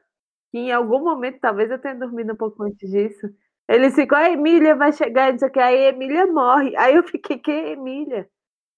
[0.50, 3.28] Que em algum momento, talvez eu tenha dormido um pouco antes disso.
[3.68, 6.74] Eles ficam, a Emília vai chegar e não sei o que, aí a Emília morre.
[6.76, 8.28] Aí eu fiquei, quem é Emília?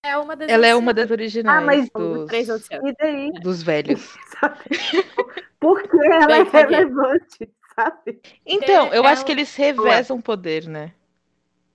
[0.07, 2.49] É uma das Ela é uma das originais mas Um dos três.
[2.49, 4.16] E dos velhos.
[4.40, 4.59] Sabe?
[5.61, 8.21] Por que ela é relevante, sabe?
[8.45, 10.92] Então, eu acho ela- que eles revezam poder, né?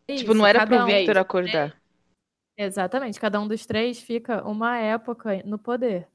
[0.08, 1.20] Tipo, não Isso, era pro um- Victor isso.
[1.22, 1.82] acordar.
[2.58, 6.08] Exatamente, cada um dos três fica uma época no poder.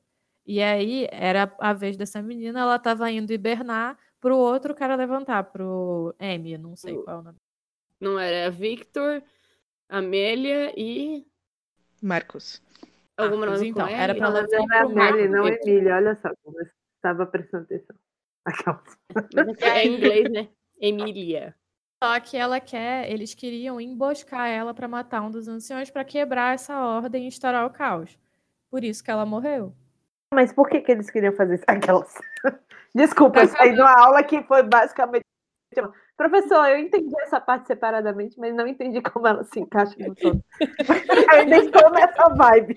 [0.46, 5.44] E aí era a vez dessa menina, ela tava indo hibernar pro outro cara levantar,
[5.44, 7.38] pro M, não sei O- qual é o nome.
[8.00, 9.22] Não era Victor,
[9.88, 11.24] Amélia e.
[12.06, 12.62] Marcos.
[13.16, 15.30] Alguma Marcos, nome com então, era pra Mas levar era Marcos.
[15.30, 15.96] não Emília.
[15.96, 16.66] Olha só como eu
[16.96, 17.96] estava prestando atenção.
[18.46, 18.98] Aquelas.
[19.34, 20.48] Mas é em inglês, né?
[20.80, 21.54] Emília.
[22.02, 26.54] Só que ela quer, eles queriam emboscar ela pra matar um dos anciões pra quebrar
[26.54, 28.16] essa ordem e instaurar o caos.
[28.70, 29.74] Por isso que ela morreu.
[30.32, 31.64] Mas por que, que eles queriam fazer isso?
[31.66, 32.14] Aquelas.
[32.94, 35.24] Desculpa, eu saí de uma aula que foi basicamente.
[36.16, 40.42] Professor, eu entendi essa parte separadamente, mas não entendi como ela se encaixa no todo.
[41.32, 42.76] Eu ainda estou nessa vibe.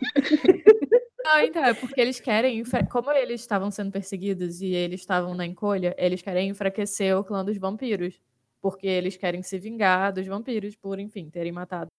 [1.23, 5.45] Não, então, é porque eles querem, como eles estavam sendo perseguidos e eles estavam na
[5.45, 8.19] encolha, eles querem enfraquecer o clã dos vampiros.
[8.62, 11.89] Porque eles querem se vingar dos vampiros por, enfim, terem matado.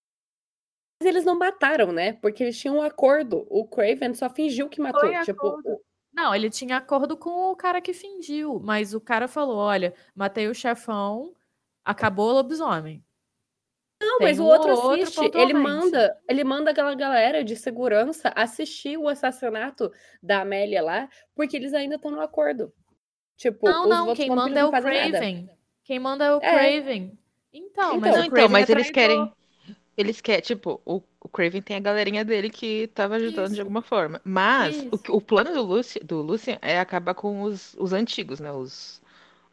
[1.00, 2.12] Mas eles não mataram, né?
[2.12, 3.46] Porque eles tinham um acordo.
[3.48, 5.00] O Craven só fingiu que matou.
[5.00, 5.81] Foi tipo, acordo.
[6.12, 10.49] Não, ele tinha acordo com o cara que fingiu, mas o cara falou: olha, matei
[10.49, 11.35] o chefão,
[11.85, 13.05] acabou o lobisomem.
[14.03, 15.31] Não, Tem mas o um outro ou outro assiste.
[15.35, 19.92] Ele manda, ele manda aquela galera de segurança assistir o assassinato
[20.23, 22.73] da Amélia lá, porque eles ainda estão no acordo.
[23.37, 24.83] Tipo, Não, não, quem manda é o nada.
[24.83, 25.51] Craven.
[25.85, 26.40] Quem manda é o É.
[26.40, 27.18] Craven.
[27.53, 28.12] Então, mas Então.
[28.12, 29.33] o Não, então, Craven mas é eles querem.
[30.01, 33.61] Eles querem, tipo, o, o Craven tem a galerinha dele que tava ajudando de Isso.
[33.61, 34.21] alguma forma.
[34.25, 38.51] Mas o, o plano do Lucian, do Lucian é acabar com os, os antigos, né?
[38.53, 39.01] Os.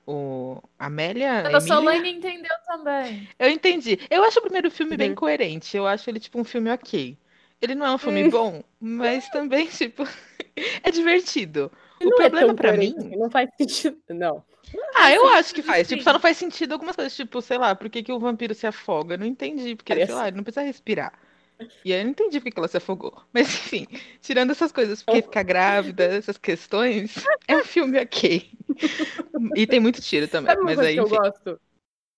[0.07, 1.47] O Amélia.
[1.57, 1.59] A.
[1.61, 3.27] Solane entendeu também.
[3.39, 3.99] Eu entendi.
[4.09, 5.15] Eu acho o primeiro filme bem Uhum.
[5.15, 5.75] coerente.
[5.77, 7.17] Eu acho ele, tipo, um filme ok.
[7.61, 10.03] Ele não é um filme bom, mas também, tipo,
[10.83, 11.71] é divertido.
[12.01, 13.15] O Não é problema pra coerente, mim.
[13.17, 13.97] Não faz sentido.
[14.09, 14.43] Não.
[14.95, 15.87] Ah, eu acho que faz.
[15.87, 17.15] Tipo, só não faz sentido algumas coisas.
[17.15, 19.15] Tipo, sei lá, por que, que o vampiro se afoga?
[19.15, 19.75] Eu não entendi.
[19.75, 20.17] Porque, sei Parece.
[20.17, 21.13] lá, ele não precisa respirar.
[21.83, 23.21] E aí eu não entendi por que ela se afogou.
[23.33, 23.87] Mas enfim,
[24.21, 27.15] tirando essas coisas, porque ficar grávida, essas questões,
[27.47, 28.51] é um filme ok.
[29.55, 30.53] E tem muito tiro também.
[30.53, 31.15] Sabe Mas aí, que eu enfim.
[31.15, 31.59] gosto?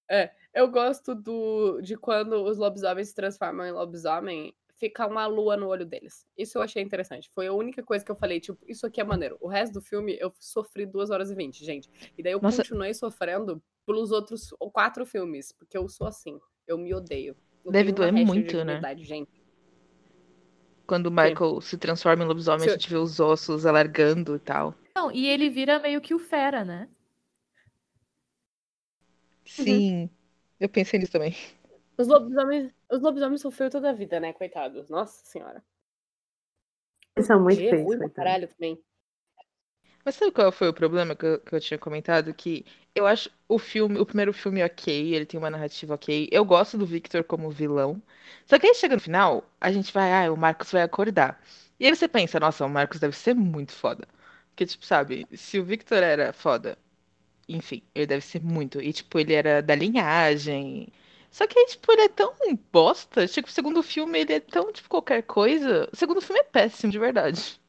[0.10, 5.58] É, eu gosto do, de quando os lobisomens se transformam em lobisomem, fica uma lua
[5.58, 6.26] no olho deles.
[6.38, 7.30] Isso eu achei interessante.
[7.36, 9.38] Foi a única coisa que eu falei, tipo, isso aqui é maneiro.
[9.42, 11.90] O resto do filme eu sofri 2 horas e 20, gente.
[12.18, 12.58] E daí eu Nossa.
[12.58, 16.40] continuei sofrendo pelos outros quatro filmes, porque eu sou assim.
[16.66, 17.36] Eu me odeio.
[17.66, 18.82] Eu Deve doer muito, né?
[18.98, 19.40] Gente.
[20.88, 24.40] Quando o Michael se transforma em lobisomem, Se a gente vê os ossos alargando e
[24.40, 24.74] tal.
[24.96, 26.90] Não, e ele vira meio que o fera, né?
[29.46, 30.10] Sim,
[30.60, 31.36] eu pensei nisso também.
[31.98, 34.34] Os lobisomens, os lobisomens sofreram toda a vida, né?
[34.34, 34.90] Coitados.
[34.90, 35.64] Nossa senhora.
[37.16, 38.82] Eles são muito feios, caralho também.
[40.04, 42.34] Mas sabe qual foi o problema que eu, que eu tinha comentado?
[42.34, 46.30] Que eu acho o filme, o primeiro filme ok, ele tem uma narrativa ok.
[46.32, 48.02] Eu gosto do Victor como vilão.
[48.46, 51.42] Só que aí chega no final, a gente vai, ah, o Marcos vai acordar.
[51.80, 54.08] E aí você pensa, nossa, o Marcos deve ser muito foda.
[54.50, 56.78] Porque, tipo, sabe, se o Victor era foda,
[57.48, 58.82] enfim, ele deve ser muito.
[58.82, 60.90] E, tipo, ele era da linhagem.
[61.32, 62.34] Só que aí, tipo, ele é tão
[62.72, 63.28] bosta.
[63.28, 65.90] Tipo, o segundo filme, ele é tão, tipo, qualquer coisa.
[65.92, 67.60] O segundo filme é péssimo, de verdade.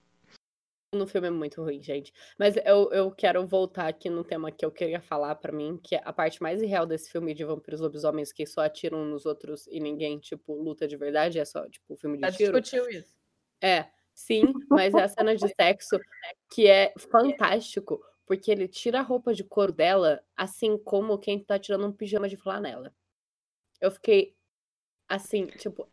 [0.92, 2.12] No filme é muito ruim, gente.
[2.37, 5.94] Mas eu, eu quero voltar aqui no tema que eu queria falar pra mim, que
[5.94, 9.68] é a parte mais irreal desse filme de vampiros lobisomens que só atiram nos outros
[9.68, 12.61] e ninguém, tipo, luta de verdade, é só, tipo, filme de Já tiro.
[12.61, 13.14] discutiu isso.
[13.62, 15.96] É, sim, mas é a cena de sexo
[16.51, 21.57] que é fantástico, porque ele tira a roupa de couro dela, assim como quem tá
[21.57, 22.92] tirando um pijama de flanela.
[23.80, 24.34] Eu fiquei
[25.08, 25.88] assim, tipo,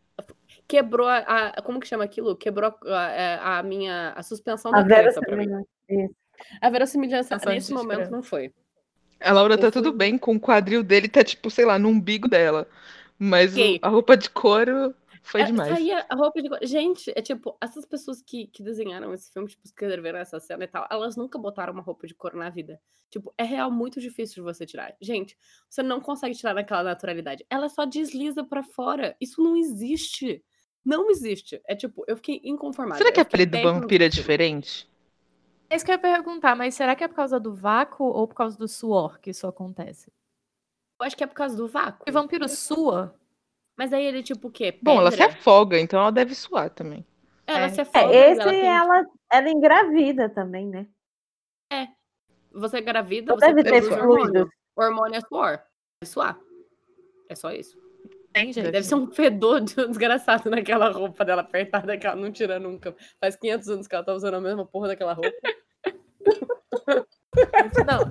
[0.66, 2.36] quebrou a, a- como que chama aquilo?
[2.36, 5.64] Quebrou a, a- a minha a suspensão A da Vera crença pra mim.
[5.88, 6.14] Isso.
[6.60, 8.10] A verossimilhança nesse momento descrença.
[8.10, 8.52] não foi.
[9.20, 11.78] A Laura Eu tá fui- tudo bem com o quadril dele, tá tipo, sei lá,
[11.78, 12.68] no umbigo dela.
[13.18, 15.72] Mas o- a roupa de couro foi É, demais.
[15.72, 16.48] Saía a roupa de.
[16.66, 20.68] Gente, é tipo, essas pessoas que, que desenharam esse filme, tipo, escreveram essa cena e
[20.68, 22.80] tal, elas nunca botaram uma roupa de couro na vida.
[23.10, 24.94] Tipo, é real muito difícil de você tirar.
[25.00, 25.36] Gente,
[25.68, 27.44] você não consegue tirar naquela naturalidade.
[27.48, 29.16] Ela só desliza pra fora.
[29.20, 30.44] Isso não existe.
[30.84, 31.60] Não existe.
[31.66, 32.98] É tipo, eu fiquei inconformada.
[32.98, 34.88] Será que a pele do vampiro é diferente?
[35.70, 38.26] É isso que eu ia perguntar, mas será que é por causa do vácuo ou
[38.26, 40.10] por causa do suor que isso acontece?
[40.98, 42.04] Eu acho que é por causa do vácuo.
[42.08, 43.14] O vampiro sua?
[43.78, 44.76] Mas aí ele, tipo, o quê?
[44.82, 45.32] Bom, ela se Pedra?
[45.34, 47.06] afoga, então ela deve suar também.
[47.46, 47.68] Ela É.
[47.68, 48.12] se É, afoga.
[48.14, 50.86] esse ela tem- ela, ela engravida também, né?
[52.50, 54.02] Você é gravida, Não você deve ter fluidos.
[54.08, 54.50] hormônio.
[54.74, 55.62] O hormônio é suor.
[56.02, 56.36] É suar.
[57.28, 57.78] É só isso.
[58.32, 58.70] Tem, gente.
[58.70, 62.96] Deve ser um fedor de- desgraçado naquela roupa dela apertada que ela não tira nunca.
[63.20, 65.30] Faz 500 anos que ela tá usando a mesma porra daquela roupa.
[67.86, 68.10] Não.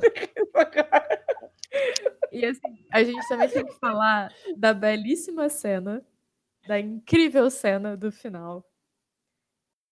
[2.32, 6.06] E assim, a gente também tem que falar da belíssima cena,
[6.68, 8.64] da incrível cena do final,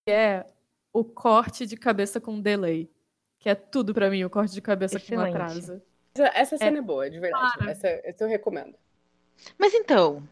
[0.05, 0.45] que é
[0.93, 2.89] o corte de cabeça com delay.
[3.39, 5.35] Que é tudo pra mim, o corte de cabeça com Excelente.
[5.35, 5.81] atraso.
[6.15, 7.53] Essa, essa cena é, boa, de verdade.
[7.57, 7.69] Claro.
[7.71, 8.75] Essa, essa eu recomendo.
[9.57, 10.27] Mas então,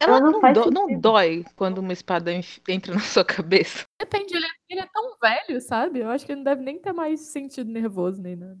[0.00, 2.32] ela Ela não não, dó- não dói quando uma espada
[2.66, 3.84] entra na sua cabeça.
[4.00, 6.00] Depende, ele é, ele é tão velho, sabe?
[6.00, 8.58] Eu acho que ele não deve nem ter mais sentido nervoso nem nada.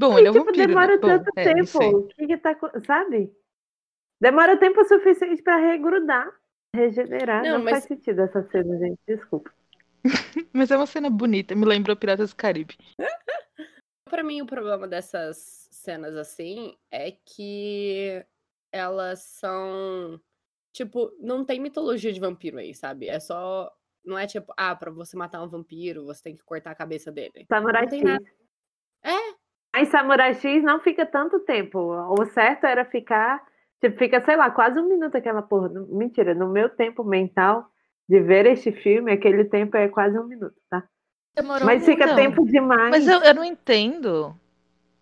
[0.00, 0.66] Bom, E, ele é um tipo, vampiro.
[0.68, 0.98] demora né?
[0.98, 1.54] Bom, tanto é, sei.
[1.54, 1.96] tempo.
[1.98, 2.56] O que que tá.
[2.86, 3.32] Sabe?
[4.20, 6.28] Demora tempo suficiente pra regrudar,
[6.74, 7.42] regenerar.
[7.42, 8.98] Não, Não, mas- faz sentido essa cena, gente.
[9.06, 9.52] Desculpa.
[10.54, 12.74] Mas é uma cena bonita, me lembrou Piratas do Caribe.
[14.08, 18.24] Pra mim, o problema dessas cenas assim é que
[18.72, 20.20] elas são.
[20.72, 23.08] Tipo, não tem mitologia de vampiro aí, sabe?
[23.08, 23.70] É só.
[24.04, 27.12] Não é tipo, ah, pra você matar um vampiro, você tem que cortar a cabeça
[27.12, 27.44] dele.
[27.48, 28.08] Samurai Não tem X.
[28.08, 28.24] nada.
[29.72, 31.78] Mas Samurai X não fica tanto tempo.
[31.78, 33.40] O certo era ficar.
[33.80, 35.68] Tipo, fica, sei lá, quase um minuto aquela porra.
[35.88, 37.70] Mentira, no meu tempo mental
[38.08, 40.82] de ver este filme, aquele tempo é quase um minuto, tá?
[41.36, 42.16] Demorou Mas fica Não.
[42.16, 42.90] tempo demais.
[42.90, 44.36] Mas eu, eu não entendo.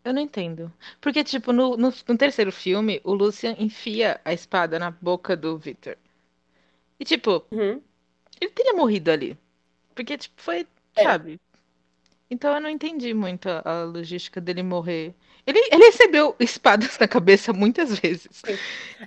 [0.05, 0.73] Eu não entendo.
[1.01, 5.57] Porque, tipo, no, no, no terceiro filme, o Lucian enfia a espada na boca do
[5.59, 5.97] Victor.
[7.01, 7.81] E, tipo, Uhum.
[8.41, 9.37] ele teria morrido ali.
[9.95, 11.03] Porque, tipo, foi, É.
[11.03, 11.41] sabe?
[12.31, 15.15] Então eu não entendi muito a, a logística dele morrer.
[15.47, 18.45] Ele, ele recebeu espadas na cabeça muitas vezes.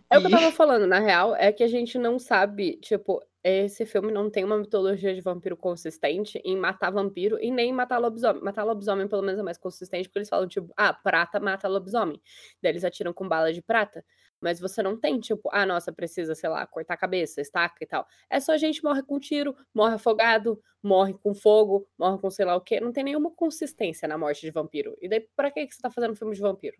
[0.09, 2.77] É o que eu E- tava falando, na real, é que a gente não sabe,
[2.77, 7.73] tipo, esse filme não tem uma mitologia de vampiro consistente em matar vampiro e nem
[7.73, 8.41] matar lobisomem.
[8.43, 12.21] Matar lobisomem, pelo menos, é mais consistente, porque eles falam, tipo, ah, prata mata lobisomem.
[12.61, 14.05] Daí eles atiram com bala de prata.
[14.41, 17.87] Mas você não tem, tipo, ah, nossa, precisa, sei lá, cortar a cabeça, estaca e
[17.87, 18.07] tal.
[18.29, 22.45] É só a gente morre com tiro, morre afogado, morre com fogo, morre com sei
[22.45, 22.79] lá o quê.
[22.79, 24.97] Não tem nenhuma consistência na morte de vampiro.
[25.01, 26.77] E daí, pra que que você tá fazendo filme de vampiro?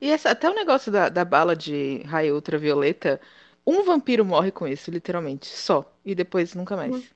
[0.00, 3.18] E essa- até o negócio da, da bala de raio ultravioleta,
[3.66, 5.46] um vampiro morre com isso, literalmente.
[5.46, 5.90] Só.
[6.04, 6.94] E depois nunca mais.
[6.94, 7.08] Uhum.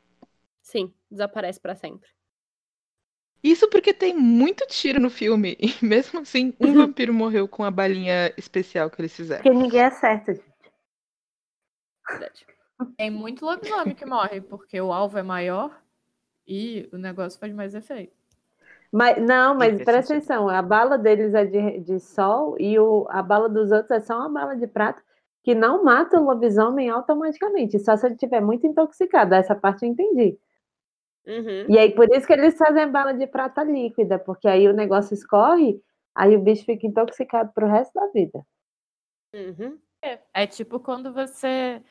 [0.62, 2.08] Sim, desaparece pra sempre.
[3.46, 5.56] Isso porque tem muito tiro no filme.
[5.66, 9.42] E mesmo assim, um vampiro morreu com a balinha especial que eles fizeram.
[9.42, 10.46] Porque ninguém acerta, gente.
[12.08, 12.46] Verdade.
[12.96, 15.70] Tem muito lobisomem que morre, porque o alvo é maior
[16.46, 18.12] e o negócio faz mais efeito.
[18.92, 23.22] Mas, não, mas presta atenção, a bala deles é de, de sol e o, a
[23.22, 25.02] bala dos outros é só uma bala de prata
[25.42, 29.34] que não mata o lobisomem automaticamente, só se ele estiver muito intoxicado.
[29.34, 30.38] Essa parte eu entendi.
[31.26, 31.66] Uhum.
[31.68, 35.14] E aí, por isso que eles fazem bala de prata líquida, porque aí o negócio
[35.14, 35.80] escorre,
[36.14, 38.44] aí o bicho fica intoxicado pro resto da vida.
[39.34, 39.78] Uhum.
[40.32, 41.82] É tipo quando você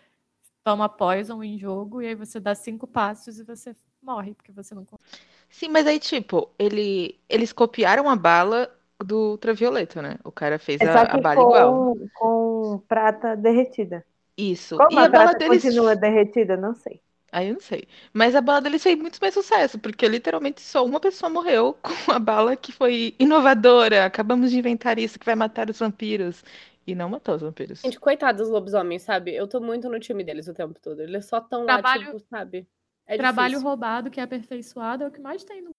[0.63, 4.75] toma poison em jogo e aí você dá cinco passos e você morre, porque você
[4.75, 5.09] não consegue.
[5.49, 8.69] Sim, mas aí, tipo, ele, eles copiaram a bala
[9.03, 10.17] do ultravioleta, né?
[10.23, 11.83] O cara fez É a, a bala igual.
[11.93, 14.05] com, com prata derretida.
[14.37, 14.75] Isso.
[14.77, 15.63] Como e a a bala prata deles.
[15.63, 17.01] continua derretida, não sei.
[17.35, 17.85] Aí eu não sei.
[18.13, 22.13] Mas a bala deles fez muito mais sucesso, porque literalmente só uma pessoa morreu com
[22.13, 24.05] a bala que foi inovadora.
[24.05, 26.45] Acabamos de inventar isso que vai matar os vampiros.
[26.87, 27.81] E não matou os vampiros.
[27.81, 29.35] Gente, coitados dos lobisomens, sabe?
[29.35, 31.01] Eu tô muito no time deles o tempo todo.
[31.01, 32.65] Eles só tão lá, Trabalho- tipo, sabe?
[33.05, 33.67] É Trabalho difícil.
[33.67, 35.71] roubado que é aperfeiçoado é o que mais tem no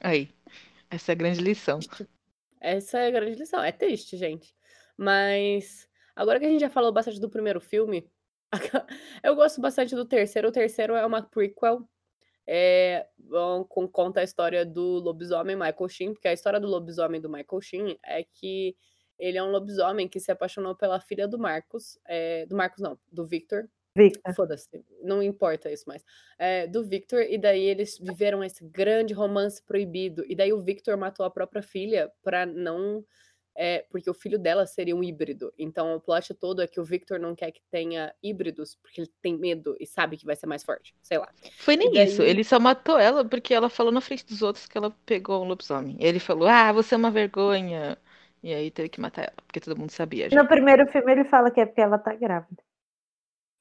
[0.00, 0.28] Aí.
[0.90, 1.78] Essa é a grande lição.
[2.60, 3.62] Essa é a grande lição.
[3.62, 4.52] É triste, gente.
[4.96, 8.10] Mas agora que a gente já falou bastante do primeiro filme,
[9.22, 10.48] eu gosto bastante do terceiro.
[10.48, 11.88] O terceiro é uma prequel.
[12.46, 17.20] É, bom, com- conta a história do lobisomem Michael Sheen, porque a história do lobisomem
[17.20, 18.76] do Michael Sheen é que
[19.18, 22.98] ele é um lobisomem que se apaixonou pela filha do Marcos, é, do Marcos não,
[23.12, 24.34] do Victor, Victor.
[24.34, 26.04] Foda-se, não importa isso mais.
[26.38, 30.24] É, do Victor, e daí eles viveram esse grande romance proibido.
[30.28, 33.04] E daí o Victor matou a própria filha pra não.
[33.56, 35.52] É, porque o filho dela seria um híbrido.
[35.58, 39.10] Então o plot todo é que o Victor não quer que tenha híbridos, porque ele
[39.20, 40.94] tem medo e sabe que vai ser mais forte.
[41.02, 41.28] Sei lá.
[41.58, 42.22] Foi nem daí- isso.
[42.22, 45.48] Ele só matou ela porque ela falou na frente dos outros que ela pegou um
[45.48, 45.96] lobisomem.
[46.00, 47.98] E ele falou: Ah, você é uma vergonha.
[48.42, 50.42] E aí teve que matar ela, porque todo mundo sabia já.
[50.42, 52.62] No primeiro filme ele fala que é porque ela tá grávida.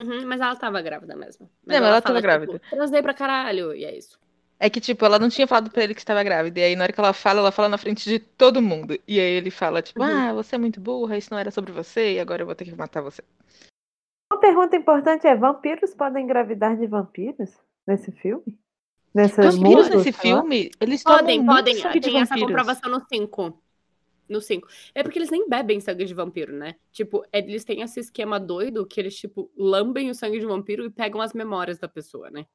[0.02, 1.49] Uhum, mas ela tava grávida mesmo.
[1.65, 2.54] Não, mas ela tava fala, grávida.
[2.54, 4.17] Tipo, Transei pra caralho, e é isso.
[4.60, 6.60] É que, tipo, ela não tinha falado pra ele que estava grávida.
[6.60, 9.00] E aí, na hora que ela fala, ela fala na frente de todo mundo.
[9.08, 10.10] E aí ele fala, tipo, Uhum.
[10.10, 12.65] ah, você é muito burra, isso não era sobre você, e agora eu vou ter
[12.65, 13.24] que matar você.
[14.32, 17.52] Uma pergunta importante é: vampiros podem engravidar de vampiros
[17.88, 18.60] nesse filme?
[19.13, 21.76] Nesse Vampiros mundo, nesse filme, eles Podem, podem.
[21.78, 23.60] sangue Tem essa comprovação no 5.
[24.30, 24.67] No 5.
[24.93, 26.76] É porque eles nem bebem sangue de vampiro, né?
[26.91, 30.91] Tipo, eles têm esse esquema doido que eles, tipo, lambem o sangue de vampiro e
[30.91, 32.45] pegam as memórias da pessoa, né?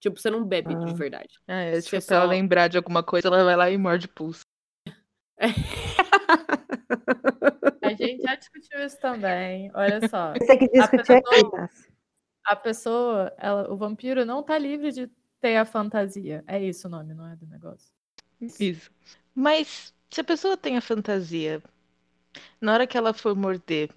[0.00, 0.94] Tipo, você não bebe de Ah.
[0.94, 1.28] verdade.
[1.48, 4.06] Ah, é, tipo, pra ela só- lembrar de alguma coisa, ela vai lá e morde
[4.06, 4.42] o pulso.
[7.82, 9.70] A gente já discutiu isso também.
[9.74, 10.32] Olha só.
[10.34, 11.88] Você que discutir aqui, pessoa- Tassi.
[12.44, 16.42] A pessoa, ela, o vampiro não tá livre de ter a fantasia.
[16.46, 17.92] É isso o nome, não é do negócio.
[18.40, 18.90] Isso.
[19.34, 21.62] Mas se a pessoa tem a fantasia,
[22.60, 23.90] na hora que ela for morder,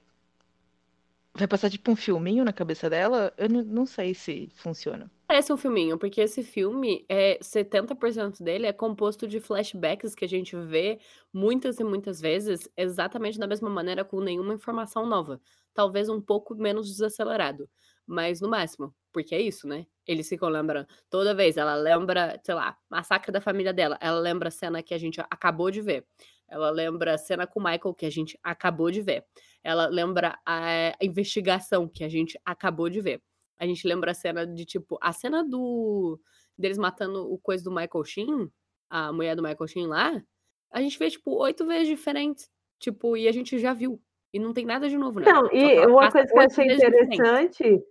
[1.34, 3.34] vai passar tipo um filminho na cabeça dela?
[3.38, 5.10] Eu não- sei se funciona.
[5.28, 10.28] Parece um filminho, porque esse filme, é 70% dele é composto de flashbacks que a
[10.28, 11.00] gente vê
[11.34, 15.39] muitas e muitas vezes, exatamente da mesma maneira, com nenhuma informação nova.
[15.74, 17.70] Talvez um pouco menos desacelerado,
[18.06, 19.86] mas no máximo, porque é isso, né?
[20.06, 24.50] Eles ficam lembrando, toda vez ela lembra, sei lá, massacre da família dela, ela lembra
[24.50, 26.06] a cena que a gente acabou de ver.
[26.52, 29.26] Ela lembra a cena com o Michael que a gente acabou de ver.
[29.64, 33.24] Ela lembra a investigação que a gente acabou de ver.
[33.58, 36.20] A gente lembra a cena de, tipo, a cena do.
[36.58, 38.52] deles matando o coisa do Michael Sheen,
[38.90, 40.22] a mulher do Michael Sheen lá,
[40.70, 42.50] a gente vê, tipo, oito vezes diferentes.
[42.80, 44.02] Tipo, e a gente já viu.
[44.34, 45.32] E não tem nada de novo, né?
[45.32, 47.84] Não, e uma coisa que eu achei interessante.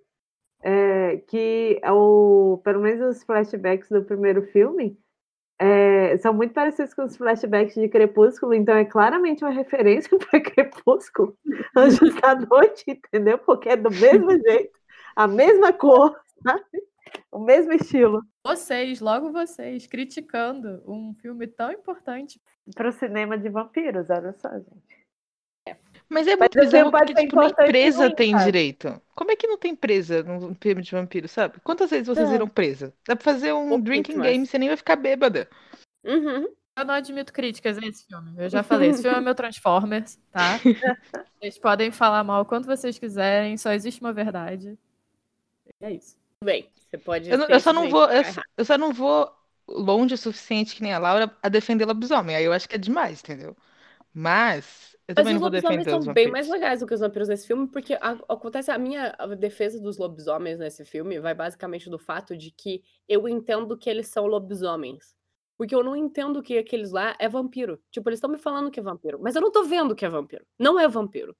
[0.63, 4.99] é que o, pelo menos os flashbacks do primeiro filme
[5.61, 10.41] é, são muito parecidos com os flashbacks de Crepúsculo, então é claramente uma referência para
[10.41, 11.37] Crepúsculo,
[11.77, 13.37] Anjos da Noite, entendeu?
[13.39, 14.79] Porque é do mesmo jeito,
[15.15, 16.65] a mesma cor, sabe?
[17.31, 18.23] o mesmo estilo.
[18.45, 22.41] Vocês, logo vocês, criticando um filme tão importante.
[22.75, 25.00] Para o cinema de vampiros, olha só, gente.
[26.11, 28.45] Mas é Mas muito o bizarro porque, tipo, nem presa tem sabe?
[28.45, 29.01] direito.
[29.15, 31.61] Como é que não tem presa num filme de vampiro, sabe?
[31.63, 32.33] Quantas vezes vocês É.
[32.33, 32.93] viram presa?
[33.07, 35.49] Dá pra fazer um drinking game, você nem vai ficar bêbada.
[36.05, 36.49] Uhum.
[36.77, 38.33] Eu não admito críticas a esse filme.
[38.37, 40.59] Eu já falei, esse filme é meu Transformers, tá?
[41.41, 44.77] Vocês podem falar mal quanto vocês quiserem, só existe uma verdade.
[45.81, 46.17] E é isso.
[46.41, 46.69] Tudo bem.
[46.91, 47.31] Você pode.
[47.31, 48.23] Eu, não- eu só não vou, eu,
[48.57, 49.31] eu só não vou
[49.69, 52.35] longe o suficiente que nem a Laura a defender lobisomem.
[52.35, 53.57] Aí eu acho que é demais, entendeu?
[54.13, 56.87] Mas eu Mas também os não vou lobisomens defender os são bem mais legais do
[56.87, 61.19] que os vampiros nesse filme, porque a- acontece a minha defesa dos lobisomens nesse filme
[61.21, 65.15] vai basicamente do fato de que eu entendo que eles são lobisomens.
[65.59, 67.79] Porque eu não entendo que aqueles lá é vampiro.
[67.91, 70.09] Tipo, eles estão me falando que é vampiro, mas eu não tô vendo que é
[70.09, 70.47] vampiro.
[70.59, 71.37] Não é vampiro.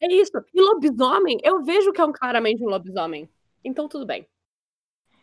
[0.00, 0.32] É isso.
[0.52, 3.28] E lobisomem, eu vejo que é um claramente um lobisomem.
[3.64, 4.26] Então tudo bem.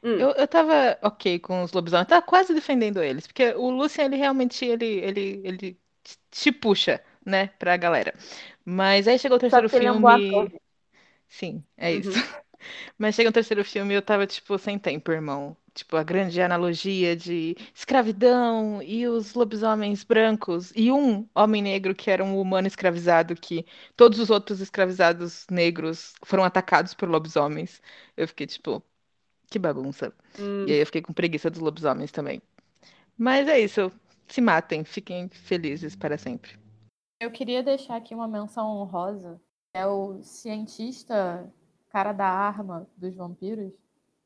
[0.03, 0.17] Hum.
[0.17, 4.17] Eu, eu tava ok com os lobisomens, tava quase defendendo eles, porque o Lucien, ele
[4.17, 5.80] realmente, ele, ele, ele
[6.29, 8.13] te puxa, né, pra galera.
[8.65, 10.61] Mas aí chegou o terceiro ele é um filme.
[11.27, 12.11] Sim, é isso.
[12.11, 12.41] Uhum.
[12.97, 15.57] Mas chega o terceiro filme e eu tava, tipo, sem tempo, irmão.
[15.73, 22.11] Tipo, a grande analogia de escravidão e os lobisomens brancos e um homem negro que
[22.11, 27.81] era um humano escravizado que todos os outros escravizados negros foram atacados por lobisomens.
[28.17, 28.83] Eu fiquei, tipo,
[29.49, 30.13] que bagunça.
[30.39, 30.65] Hum.
[30.67, 32.41] E aí eu fiquei com preguiça dos lobisomens também.
[33.17, 33.91] Mas é isso.
[34.31, 36.57] Se matem, fiquem felizes para sempre.
[37.21, 39.39] Eu queria deixar aqui uma menção honrosa.
[39.73, 41.49] É o cientista,
[41.89, 43.71] cara da arma dos vampiros,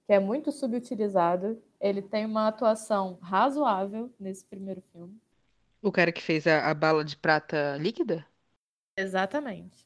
[0.08, 1.62] que é muito subutilizado.
[1.80, 5.20] Ele tem uma atuação razoável nesse primeiro filme.
[5.82, 8.26] O cara que fez a, a bala de prata líquida?
[8.98, 9.86] Exatamente.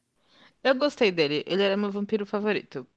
[0.64, 1.44] Eu gostei dele.
[1.48, 2.88] Ele era meu vampiro favorito.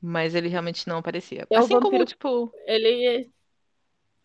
[0.00, 1.48] Mas ele realmente não aparecia.
[1.50, 3.30] É Assim como, vampiro- tipo, Ele,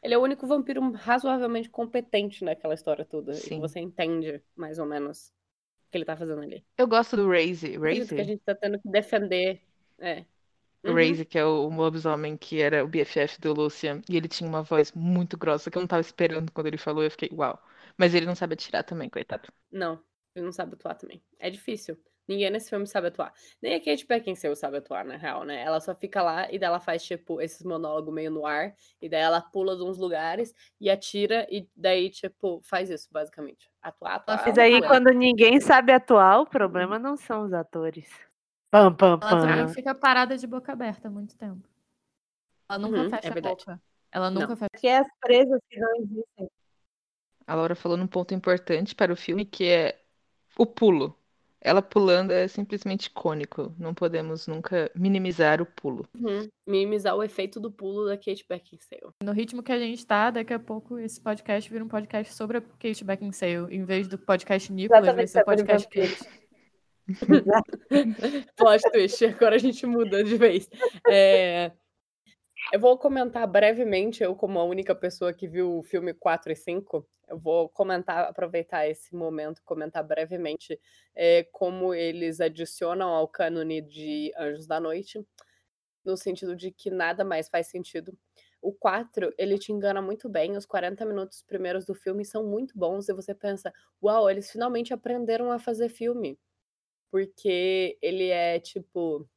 [0.02, 3.44] ele é o único vampiro razoavelmente competente naquela história toda.
[3.44, 3.56] Sim.
[3.56, 5.30] E você entende, mais ou menos,
[5.88, 6.66] o que ele tá fazendo ali.
[6.78, 7.78] eu gosto do Raze.
[7.90, 8.26] Isso que a Raze?
[8.26, 9.62] gente tá tendo que defender.
[10.00, 10.26] É.
[10.88, 10.94] O Uhum.
[10.94, 14.02] Raze, que é o, o lobisomem que era o BFF do Lucian.
[14.10, 17.04] E ele tinha uma voz muito grossa que eu não tava esperando quando ele falou.
[17.04, 17.62] Eu fiquei, uau.
[17.98, 19.50] Mas ele não sabe atirar também, coitado.
[19.72, 20.04] Não,
[20.36, 21.24] ele não sabe atuar também.
[21.40, 21.98] É difícil.
[22.28, 23.34] Ninguém nesse filme sabe atuar.
[23.62, 25.62] Nem a Kate Beckinsale sabe atuar, na real, né?
[25.64, 28.76] Ela só fica lá e daí ela faz, tipo, esses monólogos meio no ar.
[29.02, 31.48] E daí ela pula de uns lugares e atira.
[31.50, 33.70] E daí, tipo, faz isso, basicamente.
[33.82, 34.44] Atuar, atuar.
[34.46, 34.90] Mas aí, atuar.
[34.90, 38.10] quando ninguém sabe atuar, o problema não são os atores.
[38.70, 39.74] Pam, pam, Ela também pam.
[39.74, 41.68] fica parada de boca aberta há muito tempo.
[42.70, 43.60] Ela nunca Uhum, é fecha a verdade.
[43.66, 43.82] boca.
[44.12, 44.70] Ela nunca fecha.
[44.78, 46.50] Que é as presas que não existem.
[47.46, 50.02] A Laura falou num ponto importante para o filme, que é
[50.58, 51.18] o pulo.
[51.68, 53.76] Ela pulando é simplesmente icônico.
[53.78, 56.08] Não podemos nunca minimizar o pulo.
[56.16, 56.48] Uhum.
[56.66, 59.12] Minimizar o efeito do pulo da Kate Beckinsale.
[59.22, 62.60] No ritmo que a gente tá, daqui a pouco esse podcast vira um podcast sobre
[62.60, 63.68] a Kate Beckinsale.
[63.70, 66.20] Em vez do podcast Nicolas, vai Exatamente, ser sobre podcast vampiros.
[66.20, 66.48] Kate.
[68.56, 70.70] Plot twist, agora a gente muda de vez.
[71.10, 71.72] É,
[72.74, 76.56] Eu vou comentar brevemente, eu como a única pessoa que viu o filme 4 e
[76.56, 80.80] 5, eu vou comentar, aproveitar esse momento, comentar brevemente
[81.16, 85.26] é, como eles adicionam ao cânone de Anjos da Noite,
[86.06, 88.18] no sentido de que nada mais faz sentido.
[88.62, 92.78] O 4, ele te engana muito bem, os 40 minutos primeiros do filme são muito
[92.78, 96.40] bons, e você pensa, uau, eles finalmente aprenderam a fazer filme
[97.12, 99.28] porque ele é tipo.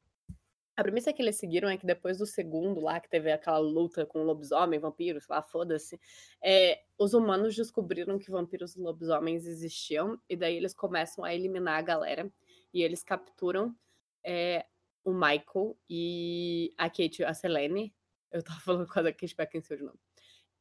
[0.81, 4.07] A premissa que eles seguiram é que depois do segundo lá, que teve aquela luta
[4.07, 6.01] com lobisomem, vampiros, lá, foda-se,
[6.43, 11.79] é, os humanos descobriram que vampiros e lobisomens existiam, e daí eles começam a eliminar
[11.79, 12.33] a galera,
[12.73, 13.77] e eles capturam
[14.25, 14.65] é,
[15.05, 17.95] o Michael e a Kate, a Selene.
[18.33, 20.01] Eu tava falando com a Kate Beckinsale de novo.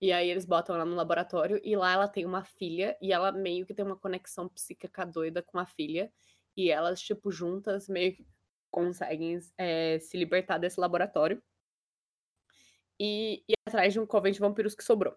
[0.02, 3.32] E aí eles botam ela no laboratório, e lá ela tem uma filha, e ela
[3.32, 6.12] meio que tem uma conexão psíquica doida com a filha,
[6.58, 8.28] e elas, tipo, juntas meio que
[8.72, 11.42] conseguem é, se libertar desse laboratório
[13.00, 15.16] e ir atrás de um convento de vampiros que sobrou.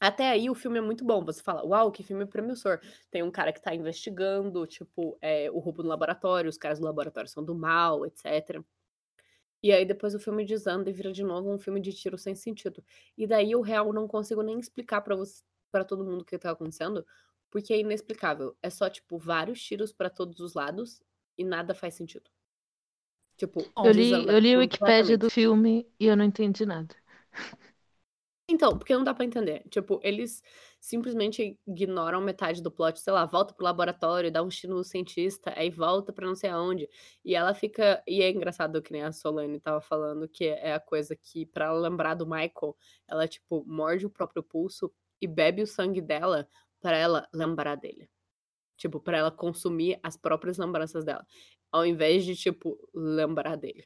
[0.00, 1.24] Até aí o filme é muito bom.
[1.24, 2.80] Você fala, uau, que filme promissor.
[3.10, 6.86] Tem um cara que tá investigando, tipo, é, o roubo no laboratório, os caras do
[6.86, 8.64] laboratório são do mal, etc.
[9.62, 12.34] E aí depois o filme desanda e vira de novo um filme de tiro sem
[12.34, 12.82] sentido.
[13.16, 16.38] E daí o real não consigo nem explicar pra você, para todo mundo o que
[16.38, 17.06] tá acontecendo,
[17.50, 18.56] porque é inexplicável.
[18.62, 21.02] É só, tipo, vários tiros pra todos os lados
[21.36, 22.30] e nada faz sentido.
[23.40, 26.94] Tipo, Eu li, eu li o Wikipédia do filme e eu não entendi nada.
[28.46, 29.62] Então, porque não dá pra entender.
[29.70, 30.42] Tipo, eles
[30.78, 35.54] simplesmente ignoram metade do plot, sei lá, volta pro laboratório, dá um tiro no cientista,
[35.56, 36.86] aí volta pra não sei aonde.
[37.24, 38.02] E ela fica.
[38.06, 41.64] E é engraçado que nem a Solane tava falando, que é a coisa que, pra
[41.64, 42.76] ela lembrar do Michael,
[43.08, 46.46] ela, tipo, morde o próprio pulso e bebe o sangue dela
[46.78, 48.10] pra ela lembrar dele.
[48.76, 51.26] Tipo, pra ela consumir as próprias lembranças dela.
[51.72, 53.84] Ao invés de, tipo, lembrar dele.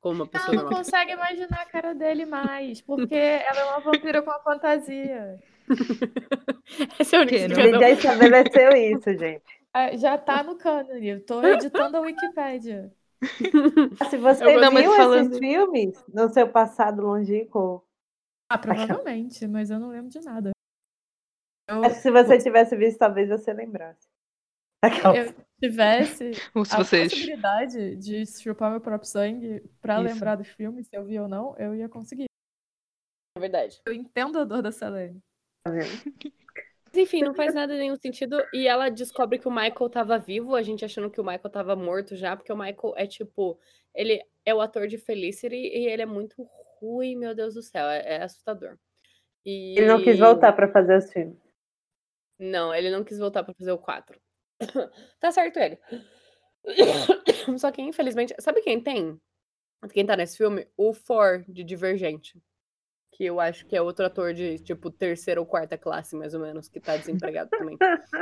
[0.00, 0.84] Como uma pessoa Ela não normal.
[0.84, 5.38] consegue imaginar a cara dele mais, porque ela é uma vampira com a fantasia.
[6.98, 7.80] Essa é a única explicação.
[7.80, 9.64] Já estabeleceu isso, gente.
[9.72, 12.92] Ah, Já tá no cânone, eu tô editando a Wikipédia.
[14.10, 17.82] Se você Eu viu falando- esses filmes no seu passado longínquo,
[18.50, 20.50] Ah, provavelmente, mas eu não lembro de nada.
[21.66, 24.06] Eu, que se você tivesse visto, talvez você lembrasse.
[24.86, 25.16] Aquela...
[25.16, 27.12] eu tivesse Ou se a vocês.
[27.12, 30.12] possibilidade de chupar meu próprio sangue pra Isso.
[30.12, 32.26] lembrar dos filmes, se eu vi ou não, eu ia conseguir.
[33.36, 33.80] É verdade.
[33.86, 35.20] Eu entendo a dor da Selene.
[35.64, 35.88] Tá vendo?
[36.86, 38.36] Mas enfim, não faz nada nenhum sentido.
[38.52, 41.74] E ela descobre que o Michael tava vivo, a gente achando que o Michael tava
[41.74, 43.58] morto já, porque o Michael é tipo.
[43.92, 47.86] Ele é o ator de Felicity e ele é muito ruim, meu Deus do céu.
[47.86, 48.78] É, é assustador.
[49.44, 49.76] E...
[49.76, 51.36] Ele não quis voltar pra fazer os filmes.
[52.38, 54.20] Não, ele não quis voltar pra fazer o 4.
[55.20, 55.78] tá certo ele.
[57.58, 58.34] Só que, infelizmente.
[58.40, 59.20] Sabe quem tem?
[59.92, 60.66] Quem tá nesse filme?
[60.76, 62.40] O Ford de Divergente.
[63.12, 66.40] Que eu acho que é outro ator de, tipo, terceira ou quarta classe, mais ou
[66.40, 67.78] menos, que tá desempregado também.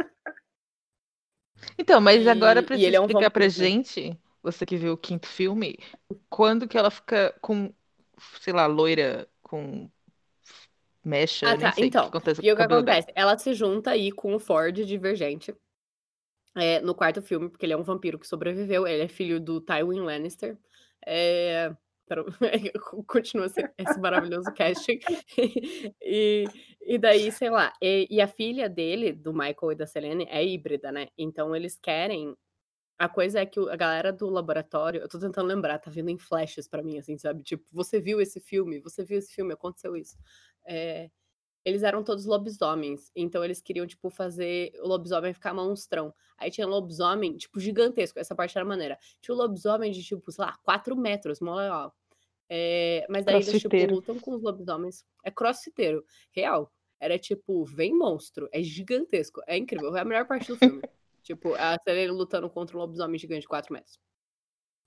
[1.78, 3.48] Então, mas E- agora precisa ele é um explicar pra vampiro.
[3.48, 5.78] gente, você que viu o quinto filme,
[6.28, 7.72] quando que ela fica com,
[8.40, 9.90] sei lá, loira, com
[11.04, 11.72] mecha, Ah, tá.
[11.72, 12.76] sei o que Então, acontece E o que dela.
[12.76, 13.08] acontece?
[13.14, 15.54] Ela se junta aí com o Ford Divergente
[16.56, 18.86] é, no quarto filme, porque ele é um vampiro que sobreviveu.
[18.86, 20.58] Ele é filho do Tywin Lannister.
[21.06, 21.74] É,
[23.06, 24.98] Continua esse, esse maravilhoso casting.
[26.02, 26.44] E,
[26.80, 27.72] e daí, sei lá.
[27.80, 31.08] E, e a filha dele, do Michael e da Selene, é híbrida, né?
[31.16, 32.36] Então eles querem.
[32.98, 36.18] A coisa é que a galera do laboratório, eu tô tentando lembrar, tá vindo em
[36.18, 37.42] flashes pra mim, assim, sabe?
[37.42, 38.80] Tipo, você viu esse filme?
[38.80, 39.54] Você viu esse filme?
[39.54, 40.16] Aconteceu isso.
[40.66, 41.10] É,
[41.64, 43.10] eles eram todos lobisomens.
[43.14, 46.12] Então eles queriam, tipo, fazer o lobisomem ficar monstrão.
[46.36, 48.18] Aí tinha lobisomem, tipo, gigantesco.
[48.18, 48.98] Essa parte era maneira.
[49.20, 51.94] Tinha um lobisomem de, tipo, sei lá, 4 metros, mó legal.
[52.48, 55.04] É, mas daí eles, tipo, lutam com os lobisomens.
[55.24, 56.72] É crossfiteiro, real.
[57.00, 58.48] Era tipo, vem monstro.
[58.52, 59.40] É gigantesco.
[59.46, 59.96] É incrível.
[59.96, 60.82] É a melhor parte do filme.
[61.22, 63.98] tipo, a Selene lutando contra um lobisomem gigante de 4 metros.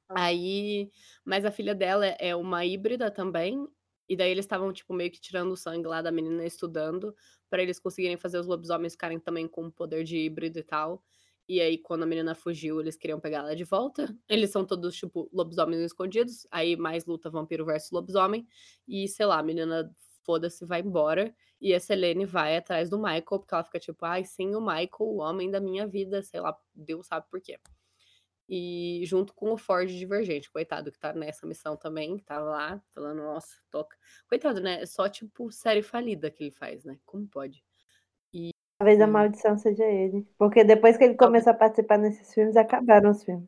[0.09, 0.89] Aí.
[1.23, 3.67] Mas a filha dela é uma híbrida também.
[4.08, 7.16] E daí eles estavam, tipo, meio que tirando o sangue lá da menina estudando,
[7.49, 11.03] pra eles conseguirem fazer os lobisomens ficarem também com poder de híbrido e tal.
[11.47, 14.16] E aí, quando a menina fugiu, eles queriam pegar ela de volta.
[14.28, 16.47] Eles são todos, tipo, lobisomens escondidos.
[16.51, 18.47] Aí mais luta vampiro versus lobisomem.
[18.88, 19.91] E, sei lá, a menina,
[20.24, 21.34] foda-se, vai embora.
[21.62, 24.89] E a Selene vai atrás do Michael, porque ela fica tipo, ai, sim, o Michael,
[25.01, 27.60] o homem da minha vida, sei lá, Deus sabe por quê.
[28.47, 32.79] E junto com o Ford Divergente, coitado, que tá nessa missão também, que tá lá,
[32.93, 33.97] falando, nossa, toca.
[34.29, 34.81] Coitado, né?
[34.83, 36.99] É só, tipo, série falida que ele faz, né?
[37.05, 37.63] Como pode?
[38.77, 40.27] Talvez a maldição seja ele.
[40.37, 43.47] Porque depois que ele começou a participar nesses filmes, acabaram os filmes.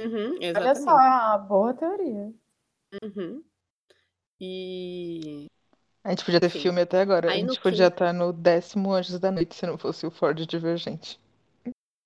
[0.00, 2.32] Uhum, Olha só, uma boa teoria.
[3.02, 3.42] Uhum.
[4.40, 5.46] E.
[6.04, 6.60] A gente podia ter Enfim.
[6.60, 7.28] filme até agora.
[7.28, 10.06] A Aí no gente podia quinto- estar no décimo Anjos da Noite se não fosse
[10.06, 11.20] o Ford Divergente.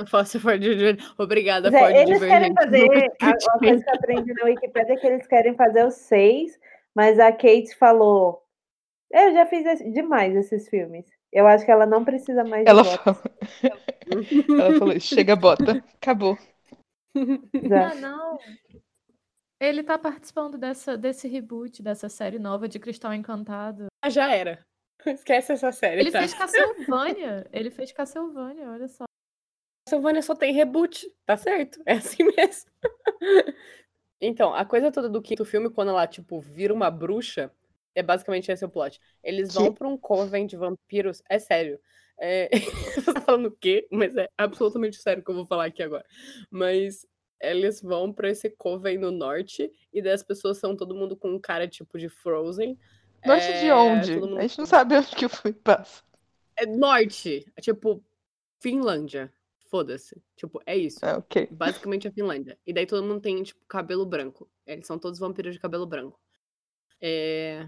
[0.10, 1.04] Fosse Ford Divergente.
[1.18, 3.12] Obrigada, é, eles querem fazer.
[3.20, 6.58] A, a coisa que eu aprendi na Wikipedia é que eles querem fazer os seis,
[6.94, 8.42] mas a Kate falou:
[9.10, 11.06] Eu já fiz esse- demais esses filmes.
[11.32, 13.02] Eu acho que ela não precisa mais de Ela votos.
[13.02, 13.22] falou,
[14.60, 16.36] ela falou, chega, bota, acabou.
[17.68, 17.90] Já.
[17.90, 18.38] Ah, não.
[19.60, 23.86] Ele tá participando dessa, desse reboot, dessa série nova de Cristal Encantado.
[24.04, 24.58] Ah, já era.
[25.06, 26.18] Esquece essa série, Ele tá?
[26.18, 27.46] fez Castlevania.
[27.52, 29.04] Ele fez Castlevania, olha só.
[29.86, 31.80] Castlevania só tem reboot, tá certo?
[31.86, 32.70] É assim mesmo.
[34.20, 37.50] então, a coisa toda do quinto filme, quando ela, tipo, vira uma bruxa,
[37.94, 39.00] é basicamente esse o plot.
[39.22, 39.78] Eles vão Que?
[39.78, 41.80] pra um coven de vampiros, é sério.
[42.18, 42.48] É...
[42.94, 43.86] Você tá falando o quê?
[43.90, 46.04] Mas é absolutamente sério que eu vou falar aqui agora.
[46.50, 47.04] Mas
[47.40, 51.28] eles vão pra esse coven no norte, e daí as pessoas são todo mundo com
[51.30, 52.78] um cara, tipo, de Frozen.
[53.26, 54.14] Norte de É, onde?
[54.14, 56.02] todo mundo A gente não sabe onde que filme passa.
[56.56, 58.04] É norte, é tipo,
[58.60, 59.32] Finlândia.
[59.72, 60.22] Foda-se.
[60.36, 60.98] Tipo, é isso.
[61.00, 61.48] Ah, ok.
[61.50, 62.58] Basicamente a Finlândia.
[62.66, 64.46] E daí todo mundo tem, tipo, cabelo branco.
[64.66, 66.20] Eles são todos vampiros de cabelo branco.
[67.00, 67.66] É...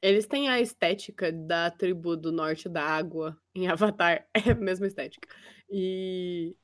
[0.00, 4.26] Eles têm a estética da tribo do norte da água em Avatar.
[4.32, 5.28] É a mesma estética.
[5.68, 6.56] E,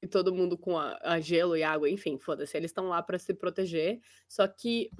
[0.00, 2.56] e todo mundo com a, a gelo e água, enfim, foda-se.
[2.56, 4.00] Eles estão lá pra se proteger.
[4.26, 4.90] Só que.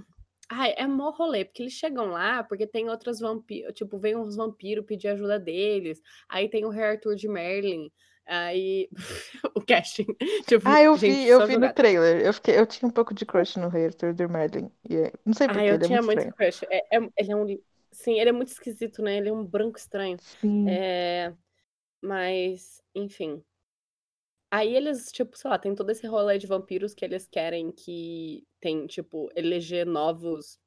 [0.50, 3.72] Ai, é mó rolê, porque eles chegam lá porque tem outras vampiros.
[3.74, 6.00] Tipo, vem uns vampiros pedir ajuda deles.
[6.28, 7.90] Aí tem o Rei Arthur de Merlin.
[8.26, 8.88] Aí.
[9.54, 10.06] o casting.
[10.46, 11.74] Tipo, Ah, eu gente, vi, eu vi no jogada.
[11.74, 12.20] trailer.
[12.24, 14.70] Eu, fiquei, eu tinha um pouco de crush no Rei Arthur de Merlin.
[14.88, 16.34] E é- não sei Ah, porquê, eu ele é tinha muito muito estranho.
[16.34, 16.64] crush.
[16.70, 17.46] É, é- ele é um.
[17.92, 19.16] Sim, ele é muito esquisito, né?
[19.18, 20.18] Ele é um branco estranho.
[20.18, 20.66] Sim.
[20.68, 21.32] É,
[22.02, 23.42] mas, enfim.
[24.56, 28.46] Aí eles, tipo, sei lá, tem todo esse rolê de vampiros que eles querem que
[28.60, 30.58] tem, tipo, eleger novos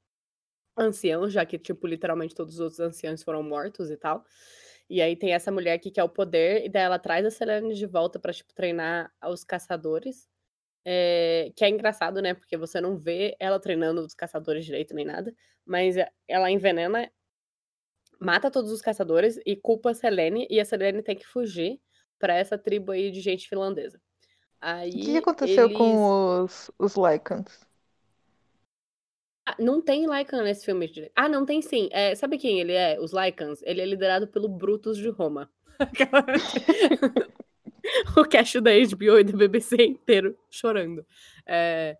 [0.77, 4.25] anciãos, já que, tipo, literalmente todos os outros anciãos foram mortos e tal.
[4.89, 7.75] E aí tem essa mulher que quer o poder, e daí ela traz a Selene
[7.75, 10.29] de volta pra, tipo, treinar os caçadores.
[10.85, 12.33] É, que é engraçado, né?
[12.35, 15.33] Porque você não vê ela treinando os caçadores direito nem nada,
[15.65, 17.11] mas é- ela envenena
[18.19, 21.79] mata todos os caçadores e culpa a Selene, e a Selene tem que fugir
[22.19, 24.01] pra essa tribo aí de gente finlandesa.
[24.59, 25.77] Aí O que aconteceu eles...
[25.77, 27.65] com os, os Lycans?
[29.45, 30.91] Ah, não tem Lycan nesse filme.
[31.15, 31.87] Ah, não tem sim.
[31.91, 32.99] É, sabe quem ele é?
[32.99, 33.61] Os Lycans?
[33.63, 35.49] Ele é liderado pelo Brutus de Roma.
[38.17, 41.05] O cast da HBO e da BBC inteiro chorando.
[41.45, 41.97] É,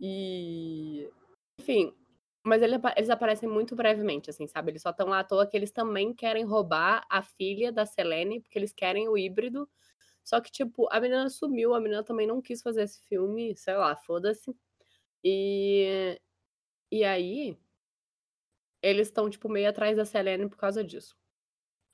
[0.00, 1.08] e.
[1.58, 1.92] Enfim.
[2.48, 4.70] Mas ele eles aparecem muito brevemente, assim, sabe?
[4.72, 8.40] Eles só estão lá à toa que eles também querem roubar a filha da Selene,
[8.40, 9.68] porque eles querem o híbrido.
[10.24, 13.76] Só que, tipo, a menina sumiu, a menina também não quis fazer esse filme, sei
[13.76, 14.56] lá, foda-se.
[15.24, 16.20] E.
[16.92, 17.58] E aí.
[18.82, 21.16] Eles estão, tipo, meio atrás da Selene por causa disso.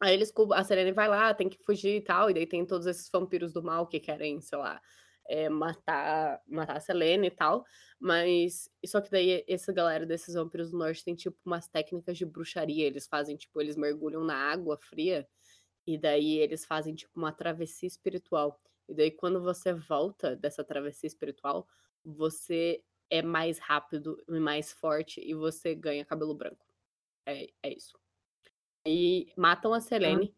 [0.01, 2.87] Aí eles, a Selene vai lá, tem que fugir e tal, e daí tem todos
[2.87, 4.81] esses vampiros do mal que querem, sei lá,
[5.29, 7.65] é, matar, matar a Selene e tal.
[7.99, 12.27] Mas, só que daí essa galera desses vampiros do norte tem, tipo, umas técnicas de
[12.27, 12.87] bruxaria.
[12.87, 15.27] Eles fazem, tipo, eles mergulham na água fria,
[15.87, 18.61] e daí eles fazem, tipo, uma travessia espiritual.
[18.89, 21.67] E daí quando você volta dessa travessia espiritual,
[22.05, 26.67] você é mais rápido e mais forte, e você ganha cabelo branco.
[27.27, 27.99] É, é isso.
[28.87, 30.35] E matam a Selene.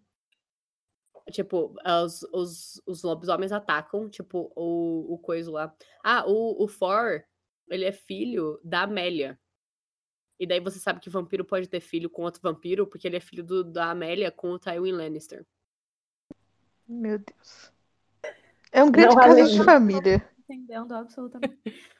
[1.30, 1.74] Tipo,
[2.04, 5.76] os, os, os lobisomens atacam, tipo, o, o coisa lá.
[6.02, 7.24] Ah, o, o For,
[7.68, 9.38] ele é filho da Amélia.
[10.38, 13.20] E daí você sabe que vampiro pode ter filho com outro vampiro, porque ele é
[13.20, 15.44] filho do, da Amélia com o Tywin Lannister.
[16.86, 17.72] Meu Deus.
[18.70, 20.28] É um grande caso de família.
[20.38, 21.58] Entendendo absolutamente.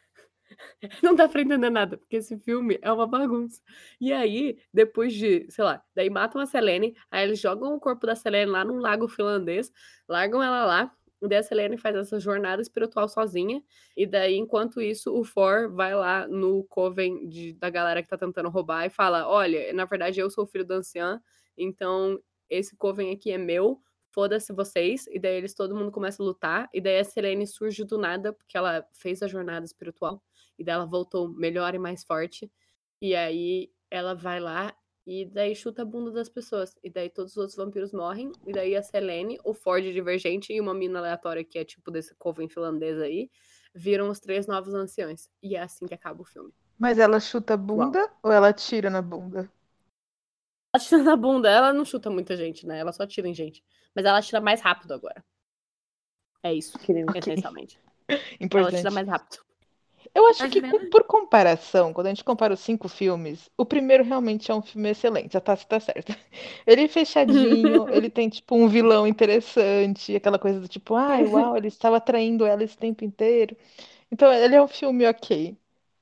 [1.03, 3.61] Não dá pra entender nada, porque esse filme é uma bagunça.
[4.01, 8.07] E aí, depois de, sei lá, daí matam a Selene, aí eles jogam o corpo
[8.07, 9.73] da Selene lá num lago finlandês,
[10.09, 10.93] largam ela lá,
[11.23, 13.63] e daí a Selene faz essa jornada espiritual sozinha,
[13.97, 18.19] e daí, enquanto isso, o For vai lá no coven de- da galera que tá
[18.19, 21.21] tentando roubar e fala: Olha, na verdade eu sou filho da anciã,
[21.57, 22.19] então
[22.51, 23.81] esse coven aqui é meu,
[24.13, 25.07] foda-se vocês.
[25.09, 28.33] E daí eles, todo mundo começa a lutar, e daí a Selene surge do nada,
[28.33, 30.23] porque ela fez a jornada espiritual
[30.59, 32.51] e daí ela voltou melhor e mais forte.
[33.01, 34.75] E aí ela vai lá
[35.07, 36.75] e daí chuta a bunda das pessoas.
[36.83, 38.33] E daí todos os outros vampiros morrem.
[38.47, 42.15] E daí a Selene, o Ford Divergente e uma mina aleatória que é tipo desse
[42.17, 43.31] coven finlandês aí,
[43.75, 45.29] viram os três novos anciões.
[45.43, 46.53] E é assim que acaba o filme.
[46.79, 49.51] Mas ela chuta a bunda ou ela tira na bunda?
[50.75, 52.79] Ela tira na bunda, ela não chuta muita gente, né?
[52.79, 53.65] Ela só tira em gente.
[53.95, 55.25] Mas ela tira mais rápido agora.
[56.43, 57.13] É isso, Incrível.
[57.15, 57.81] essencialmente.
[58.09, 58.77] Ela Importante.
[58.77, 59.46] tira mais rápido.
[60.17, 63.67] Eu acho Mas que, com- por comparação, quando a gente compara os cinco filmes, o
[63.67, 65.37] primeiro realmente é um filme excelente.
[65.37, 66.17] A Tassi tá certa.
[66.67, 71.57] Ele é fechadinho, ele tem, tipo, um vilão interessante, aquela coisa do tipo, ai, uau,
[71.57, 73.57] ele estava traindo ela esse tempo inteiro.
[74.13, 75.57] Então, ele é um filme ok.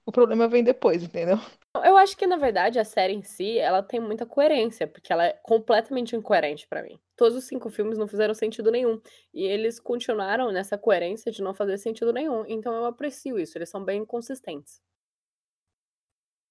[0.06, 1.38] O problema vem depois, entendeu?
[1.82, 5.26] Eu acho que, na verdade, a série em si, ela tem muita coerência, porque ela
[5.26, 7.00] é completamente incoerente pra mim.
[7.16, 9.00] Todos os cinco filmes não fizeram sentido nenhum.
[9.32, 12.44] E eles continuaram nessa coerência de não fazer sentido nenhum.
[12.46, 14.80] Então eu aprecio isso, eles são bem consistentes.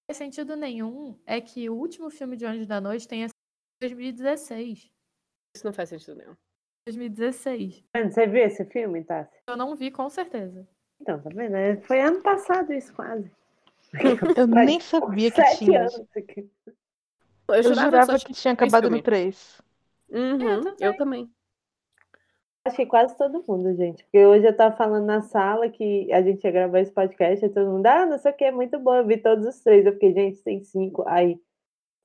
[0.02, 3.34] Não faz sentido nenhum é que o último filme de Anjos da Noite tenha sido
[3.82, 4.92] em 2016.
[5.56, 6.36] Isso não faz sentido nenhum.
[6.86, 7.86] 2016.
[7.96, 9.40] Você viu esse filme, Tassi?
[9.48, 10.68] Eu não vi, com certeza.
[11.00, 11.82] Então, tá vendo?
[11.84, 13.32] Foi ano passado isso, quase.
[14.38, 15.82] Eu nem sabia que Sete tinha.
[15.82, 16.02] anos.
[17.48, 19.04] Eu, Eu jurava, que tinha acabado no filmes.
[19.04, 19.62] 3.
[20.10, 21.30] Uhum, eu também.
[22.66, 24.04] Acho que quase todo mundo, gente.
[24.04, 27.50] Porque hoje eu tava falando na sala que a gente ia gravar esse podcast e
[27.50, 28.96] todo mundo, ah, não sei o que, é muito bom.
[28.96, 29.86] Eu vi todos os três.
[29.86, 31.04] Eu fiquei, gente, tem cinco.
[31.08, 31.38] Aí,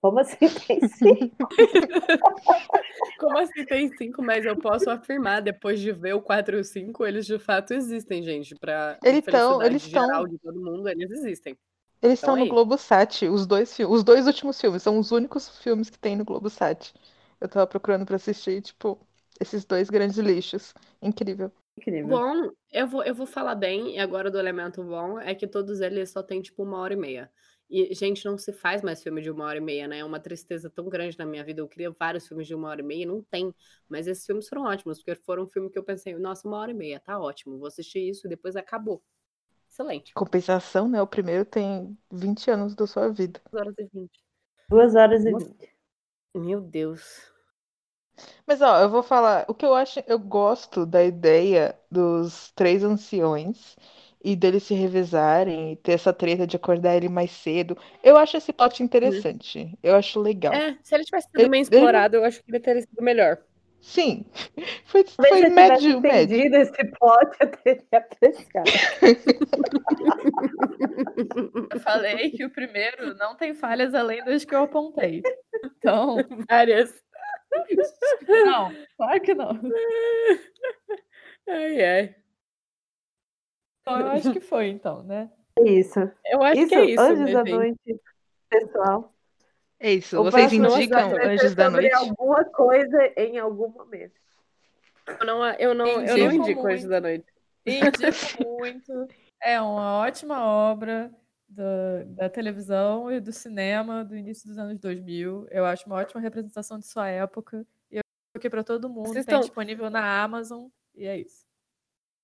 [0.02, 1.36] como assim tem cinco?
[3.18, 6.64] Como assim tem cinco, mas eu posso afirmar, depois de ver o 4 e o
[6.64, 8.54] 5, eles de fato existem, gente.
[8.54, 11.56] Pra Eles tão- felicidade eles tão- geral de todo mundo, eles existem.
[12.02, 12.48] Eles Então estão no aí.
[12.48, 16.24] Globosat, os dois filmes, os dois últimos filmes, são os únicos filmes que tem no
[16.24, 16.94] Globosat.
[17.40, 18.98] Eu tava procurando pra assistir, tipo,
[19.40, 20.74] esses dois grandes lixos.
[21.02, 21.52] Incrível.
[21.76, 22.22] Incrível.
[22.22, 25.80] Bom, eu vou, eu vou falar bem, e agora do elemento bom é que todos
[25.80, 27.30] eles só tem tipo uma hora e meia.
[27.70, 29.98] E, gente, não se faz mais filme de uma hora e meia, né?
[29.98, 31.60] É uma tristeza tão grande na minha vida.
[31.60, 33.54] Eu queria vários filmes de uma hora e meia, não tem.
[33.88, 36.70] Mas esses filmes foram ótimos, porque foram um filme que eu pensei, nossa, uma hora
[36.70, 37.58] e meia, tá ótimo.
[37.58, 39.02] Vou assistir isso e depois acabou.
[39.78, 40.12] Excelente.
[40.12, 41.00] Compensação, né?
[41.00, 43.40] O primeiro tem 20 anos da sua vida.
[43.52, 44.10] 2 horas e 20.
[44.68, 45.46] Duas horas e Nossa.
[45.46, 45.72] vinte.
[46.34, 47.32] Meu Deus.
[48.44, 52.82] Mas ó, eu vou falar, o que eu acho, eu gosto da ideia dos três
[52.82, 53.76] anciões
[54.22, 57.78] e deles se revezarem e ter essa treta de acordar ele mais cedo.
[58.02, 59.78] Eu acho esse plot interessante.
[59.80, 60.52] Eu acho legal.
[60.52, 63.00] É, se ele tivesse sido Ele- bem ele- explorado, eu acho que ele teria sido
[63.00, 63.38] melhor.
[63.80, 64.24] Sim.
[64.86, 66.56] Foi, Talvez foi se eu tivesse médio, médio.
[66.56, 68.70] esse plot, eu teria apreciado.
[71.72, 75.22] Eu falei que o primeiro não tem falhas além das que eu apontei.
[75.64, 76.16] Então,
[76.48, 77.02] Várias.
[78.28, 79.60] não, claro que não.
[81.48, 82.14] Ai, ai.
[83.82, 85.30] Então, eu acho que foi, então, né?
[85.64, 86.00] Isso.
[86.26, 87.44] Eu acho Isso, que é isso, Anjos né, da?
[87.44, 88.00] Noite,
[88.48, 89.14] pessoal.
[89.80, 90.20] É isso.
[90.20, 91.94] O Vocês indicam Anjos da Noite?
[91.94, 94.14] alguma coisa em algum momento.
[95.20, 96.74] Eu não, eu não, eu não Indico indico muito.
[96.74, 97.26] Anjos da Noite.
[97.64, 99.08] Indico muito.
[99.40, 101.12] É uma ótima obra
[101.48, 105.46] da, da televisão e do cinema do início dos anos 2000.
[105.50, 107.64] Eu acho uma ótima representação de sua época.
[107.90, 108.02] E eu
[108.32, 109.12] coloquei para todo mundo.
[109.12, 109.40] Tem Assistam.
[109.40, 110.66] disponível na Amazon.
[110.94, 111.47] E é isso.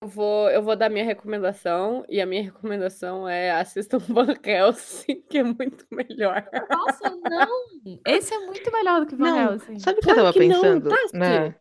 [0.05, 5.23] Eu vou, eu vou dar minha recomendação, e a minha recomendação é assistam Van Helsing,
[5.31, 6.47] que é muito melhor.
[6.71, 8.01] Nossa, não!
[8.07, 9.79] Esse é muito melhor do que Van Não, Helsing.
[9.79, 10.89] sabe o que eu tava que não, pensando?
[10.91, 11.17] Tassi.
[11.17, 11.55] Na,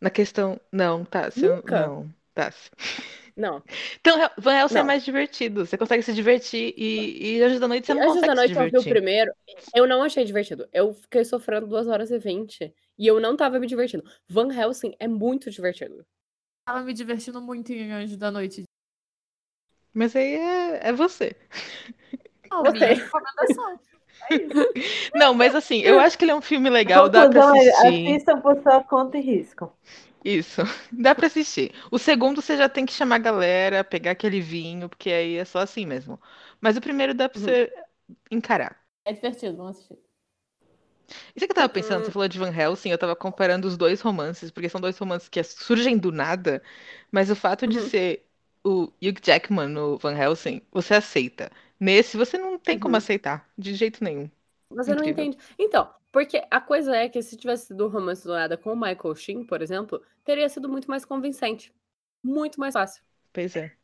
[0.00, 0.58] na questão.
[0.72, 1.44] Não, Tassi.
[1.44, 1.86] eu- Nunca.
[1.86, 2.70] Não, Tassi.
[3.36, 3.62] Não.
[4.00, 4.86] Então, Van Helsing é Não.
[4.86, 5.66] mais divertido.
[5.66, 8.36] Você consegue se divertir e, e Anjos da Noite você não Anjos consegue da se
[8.38, 8.92] Noite eu vi o divertir.
[8.92, 9.32] primeiro,
[9.74, 10.66] eu não achei divertido.
[10.72, 14.04] Eu fiquei sofrendo 2 horas e 20 e eu não tava me divertindo.
[14.26, 16.04] Van Helsing é muito divertido.
[16.70, 18.62] Tava me divertindo muito em Anjos da Noite.
[19.92, 21.36] Mas aí é, é você.
[22.50, 22.72] Não, Você.
[22.72, 23.80] minha recomendação.
[24.30, 24.60] É isso.
[25.14, 28.22] Não, mas assim, eu acho que ele é um filme legal, dá pra é, assistir.
[28.22, 29.72] assistam por sua conta e risco.
[30.24, 30.62] Isso,
[30.92, 31.72] dá pra assistir.
[31.90, 35.44] O segundo você já tem que chamar a galera, pegar aquele vinho, porque aí é
[35.44, 36.20] só assim mesmo.
[36.60, 37.56] Mas o primeiro dá pra Uhum.
[37.56, 37.72] você
[38.30, 38.80] encarar.
[39.04, 39.98] É divertido, vamos assistir.
[41.34, 44.00] Isso que eu tava pensando, você falou de Van Helsing, eu tava comparando os dois
[44.00, 46.62] romances, porque são dois romances que surgem do nada,
[47.10, 47.80] mas o fato de Uhum.
[47.80, 48.26] ser
[48.64, 51.50] o Hugh Jackman no Van Helsing, você aceita.
[51.78, 52.96] Nesse, você não tem como Uhum.
[52.96, 54.30] aceitar, de jeito nenhum.
[54.70, 55.04] Você não Incrível.
[55.04, 55.36] entende.
[55.58, 58.76] Então, porque a coisa é que se tivesse sido um romance do nada com o
[58.76, 61.72] Michael Sheen, por exemplo, teria sido muito mais convincente.
[62.22, 63.02] Muito mais fácil.
[63.32, 63.76] Pois é.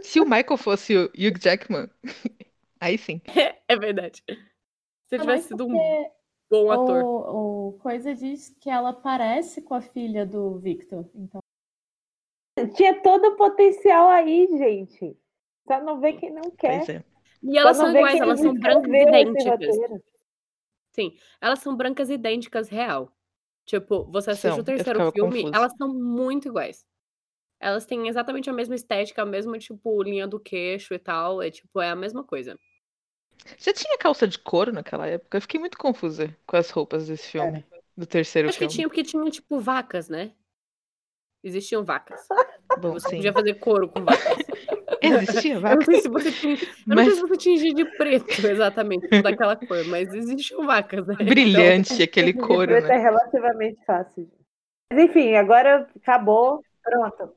[0.00, 1.88] Se o Michael fosse o Hugh Jackman,
[2.80, 3.22] aí sim.
[3.68, 4.22] É verdade.
[5.08, 6.12] Se Não, tivesse sido um porque
[6.52, 7.02] bom ator.
[7.02, 11.08] O, o Coisa diz que ela parece com a filha do Victor.
[11.14, 11.40] Então,
[12.74, 15.16] Tinha todo o potencial aí, gente.
[15.66, 16.88] Só não vê quem não quer.
[16.90, 17.04] É.
[17.42, 19.76] E elas são iguais, elas são brancas idênticas.
[20.92, 23.10] Sim, elas são brancas idênticas real.
[23.64, 25.56] Tipo, você assiste São, o terceiro filme, confusa.
[25.56, 26.84] elas são muito iguais.
[27.58, 31.40] Elas têm exatamente a mesma estética, a mesma, tipo, linha do queixo e tal.
[31.40, 32.58] É tipo, é a mesma coisa.
[33.58, 35.36] Já tinha calça de couro naquela época?
[35.36, 37.64] Eu fiquei muito confusa com as roupas desse filme,
[37.96, 38.74] do terceiro Acho que filme.
[38.74, 40.32] tinha porque tinham, tipo, vacas, né?
[41.44, 42.20] Existiam vacas.
[42.78, 43.16] Bom, Você sim.
[43.16, 44.36] podia fazer couro com vacas.
[45.02, 46.54] Existia Eu não sei se você tinha.
[46.54, 51.04] Eu não Mas- sei se você tinha de preto, exatamente, daquela cor, mas existiam vacas,
[51.08, 51.16] né?
[51.16, 52.94] Brilhante aquele De couro, preto né?
[52.94, 54.30] é relativamente fácil.
[54.92, 56.62] Mas enfim, agora acabou.
[56.84, 57.34] Pronto.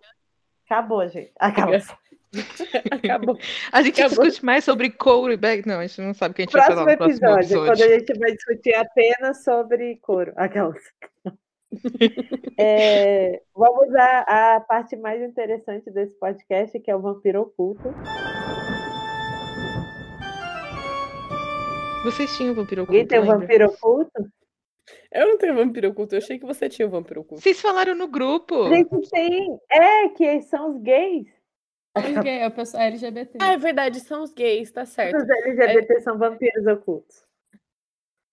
[0.70, 1.32] Acabou, gente.
[1.40, 1.76] Acabou.
[2.92, 3.38] Acabou.
[3.72, 4.24] A gente Acabou.
[4.26, 5.68] discute mais sobre couro e bag.
[5.68, 7.58] Não, a gente não sabe o que a gente vai Próximo falar no próximo episódio,
[7.60, 7.86] quando episódio.
[7.96, 10.34] a gente vai discutir apenas sobre couro.
[10.36, 10.80] Aquelas.
[12.58, 17.94] É, vamos à, à parte mais interessante desse podcast, que é o vampiro oculto.
[22.04, 23.40] Vocês tinham vampiro oculto, Alguém tem um lembra?
[23.40, 24.32] vampiro oculto?
[25.12, 27.42] Eu não tenho vampiro oculto, eu achei que você tinha um vampiro oculto.
[27.44, 28.64] Vocês falaram no grupo.
[28.66, 29.60] A gente tem.
[29.72, 31.26] É, que são os gays.
[32.00, 33.38] Os gay, é o pessoal LGBT.
[33.42, 35.18] Ah, é verdade, são os gays, tá certo.
[35.18, 37.24] Os LGBT são vampiros ocultos.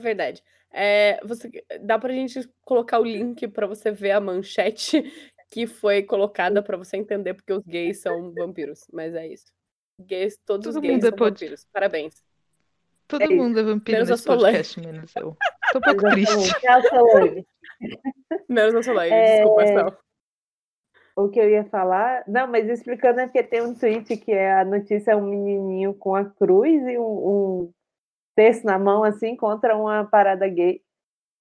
[0.00, 0.42] É verdade.
[0.74, 1.50] É, você,
[1.82, 5.02] dá pra gente colocar o link pra você ver a manchete
[5.50, 8.86] que foi colocada pra você entender porque os gays são vampiros.
[8.92, 9.52] Mas é isso.
[10.00, 11.66] Gays, todos os Todo gays mundo é são pod- vampiros.
[11.72, 12.22] Parabéns.
[13.06, 14.44] Todo É mundo é vampiro Menos nesse Solange.
[14.44, 15.36] podcast, menos eu.
[15.72, 16.32] Tô um pouco triste.
[16.32, 16.66] Exatamente.
[16.66, 17.46] É a Solange.
[18.48, 19.98] Menos a Solange, É, desculpa, Sal.
[21.16, 22.24] O que eu ia falar.
[22.26, 25.94] Não, mas explicando é porque tem um tweet que é a notícia é um menininho
[25.94, 27.72] com a cruz e um, um
[28.34, 30.82] texto na mão, assim, contra uma parada gay.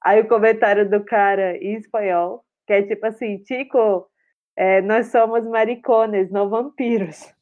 [0.03, 4.09] Aí o comentário do cara em espanhol, que é tipo assim, Tico,
[4.55, 7.33] é, nós somos maricones, não vampiros.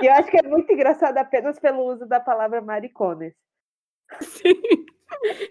[0.00, 3.34] E eu acho que é muito engraçado apenas pelo uso da palavra maricones.
[4.20, 4.60] Sim.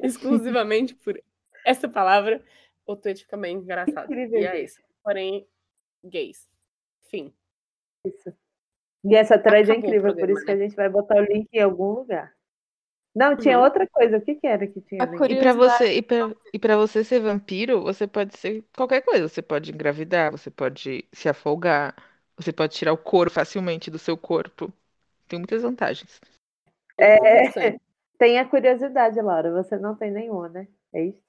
[0.02, 1.22] Exclusivamente por
[1.66, 2.44] essa palavra,
[2.86, 4.06] o tweet fica bem engraçado.
[4.06, 4.82] Incrível, E é isso.
[5.04, 5.48] Porém,
[6.04, 6.48] gays.
[7.10, 7.34] Fim.
[8.06, 8.34] Isso.
[9.04, 11.62] E essa thread é incrível, por isso que a gente vai botar o link em
[11.62, 12.34] algum lugar.
[13.16, 13.64] Não, tinha Uhum.
[13.64, 14.18] outra coisa.
[14.18, 15.02] O que, que era que tinha?
[15.02, 15.56] E pra Curiosidade.
[15.56, 16.18] você, e pra,
[16.54, 19.28] e pra você ser vampiro, você pode ser qualquer coisa.
[19.28, 21.96] Você pode engravidar, você pode se afogar,
[22.38, 24.72] você pode tirar o couro facilmente do seu corpo.
[25.28, 26.20] Tem muitas vantagens.
[26.98, 27.08] É,
[28.18, 29.52] tem a curiosidade, Laura.
[29.52, 30.68] Você não tem nenhuma, né?
[30.94, 31.29] É isso?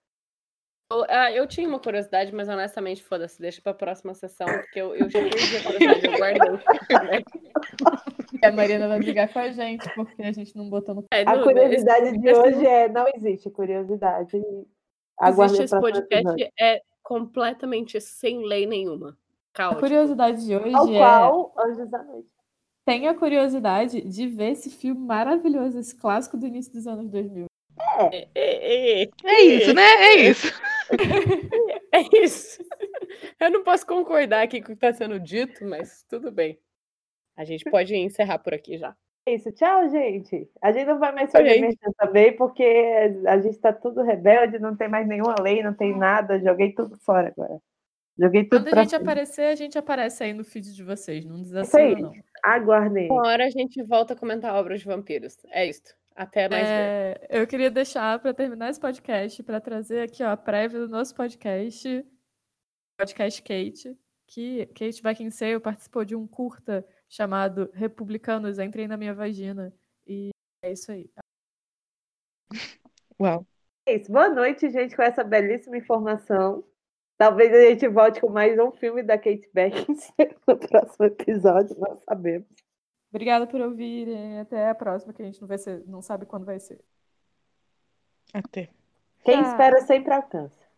[0.92, 4.92] Eu, ah, eu tinha uma curiosidade, mas honestamente, foda-se, deixa pra próxima sessão, porque eu,
[4.94, 7.24] eu já perdi a curiosidade, eu guardei.
[8.42, 11.04] E a Marina vai brigar com a gente, porque a gente não botou no.
[11.12, 14.42] É, A curiosidade esse de hoje é não existe curiosidade.
[15.20, 19.10] Aguarde Existe o esse podcast é completamente sem lei nenhuma.
[19.10, 19.80] A Caótico.
[19.80, 20.98] curiosidade de hoje Ao é.
[20.98, 22.28] qual, Anjos da Noite.
[22.84, 27.49] Tenha curiosidade de ver esse filme maravilhoso, esse clássico do início dos anos 2000.
[28.12, 29.82] É, é, é, É isso, né?
[29.82, 30.62] É isso.
[31.92, 32.64] é isso.
[33.38, 36.58] Eu não posso concordar aqui com o que está sendo dito, mas tudo bem.
[37.36, 38.94] A gente pode encerrar por aqui já.
[39.26, 39.52] É isso.
[39.52, 40.48] Tchau, gente.
[40.60, 42.64] A gente não vai mais fazer também, porque
[43.26, 46.40] a gente tá tudo rebelde, não tem mais nenhuma lei, não tem nada.
[46.40, 47.60] Joguei tudo fora agora.
[48.18, 51.24] Joguei tudo Quando a gente aparecer, a gente aparece aí no feed de vocês.
[51.24, 52.12] Não desassina, não.
[52.42, 53.10] Aguardem.
[53.10, 55.38] Uma hora a gente volta a comentar obras de vampiros.
[55.50, 55.94] É isso.
[56.14, 56.66] Até mais.
[56.66, 60.88] É, eu queria deixar para terminar esse podcast, para trazer aqui ó, a prévia do
[60.88, 62.06] nosso podcast,
[62.98, 69.72] podcast Kate, que Kate Beckinsale participou de um curta chamado Republicanos Entrem na Minha Vagina.
[70.06, 70.30] E
[70.62, 71.10] é isso aí.
[73.20, 73.46] Uau.
[73.86, 74.12] É isso.
[74.12, 76.64] Boa noite, gente, com essa belíssima informação.
[77.16, 81.96] Talvez a gente volte com mais um filme da Kate Beckinsale no próximo episódio, não
[81.98, 82.48] sabemos.
[83.10, 84.40] Obrigada por ouvirem.
[84.40, 86.80] Até a próxima, que a gente não, vai ser, não sabe quando vai ser.
[88.32, 88.70] Até.
[89.24, 89.50] Quem Tchau.
[89.50, 90.69] espera sempre alcança.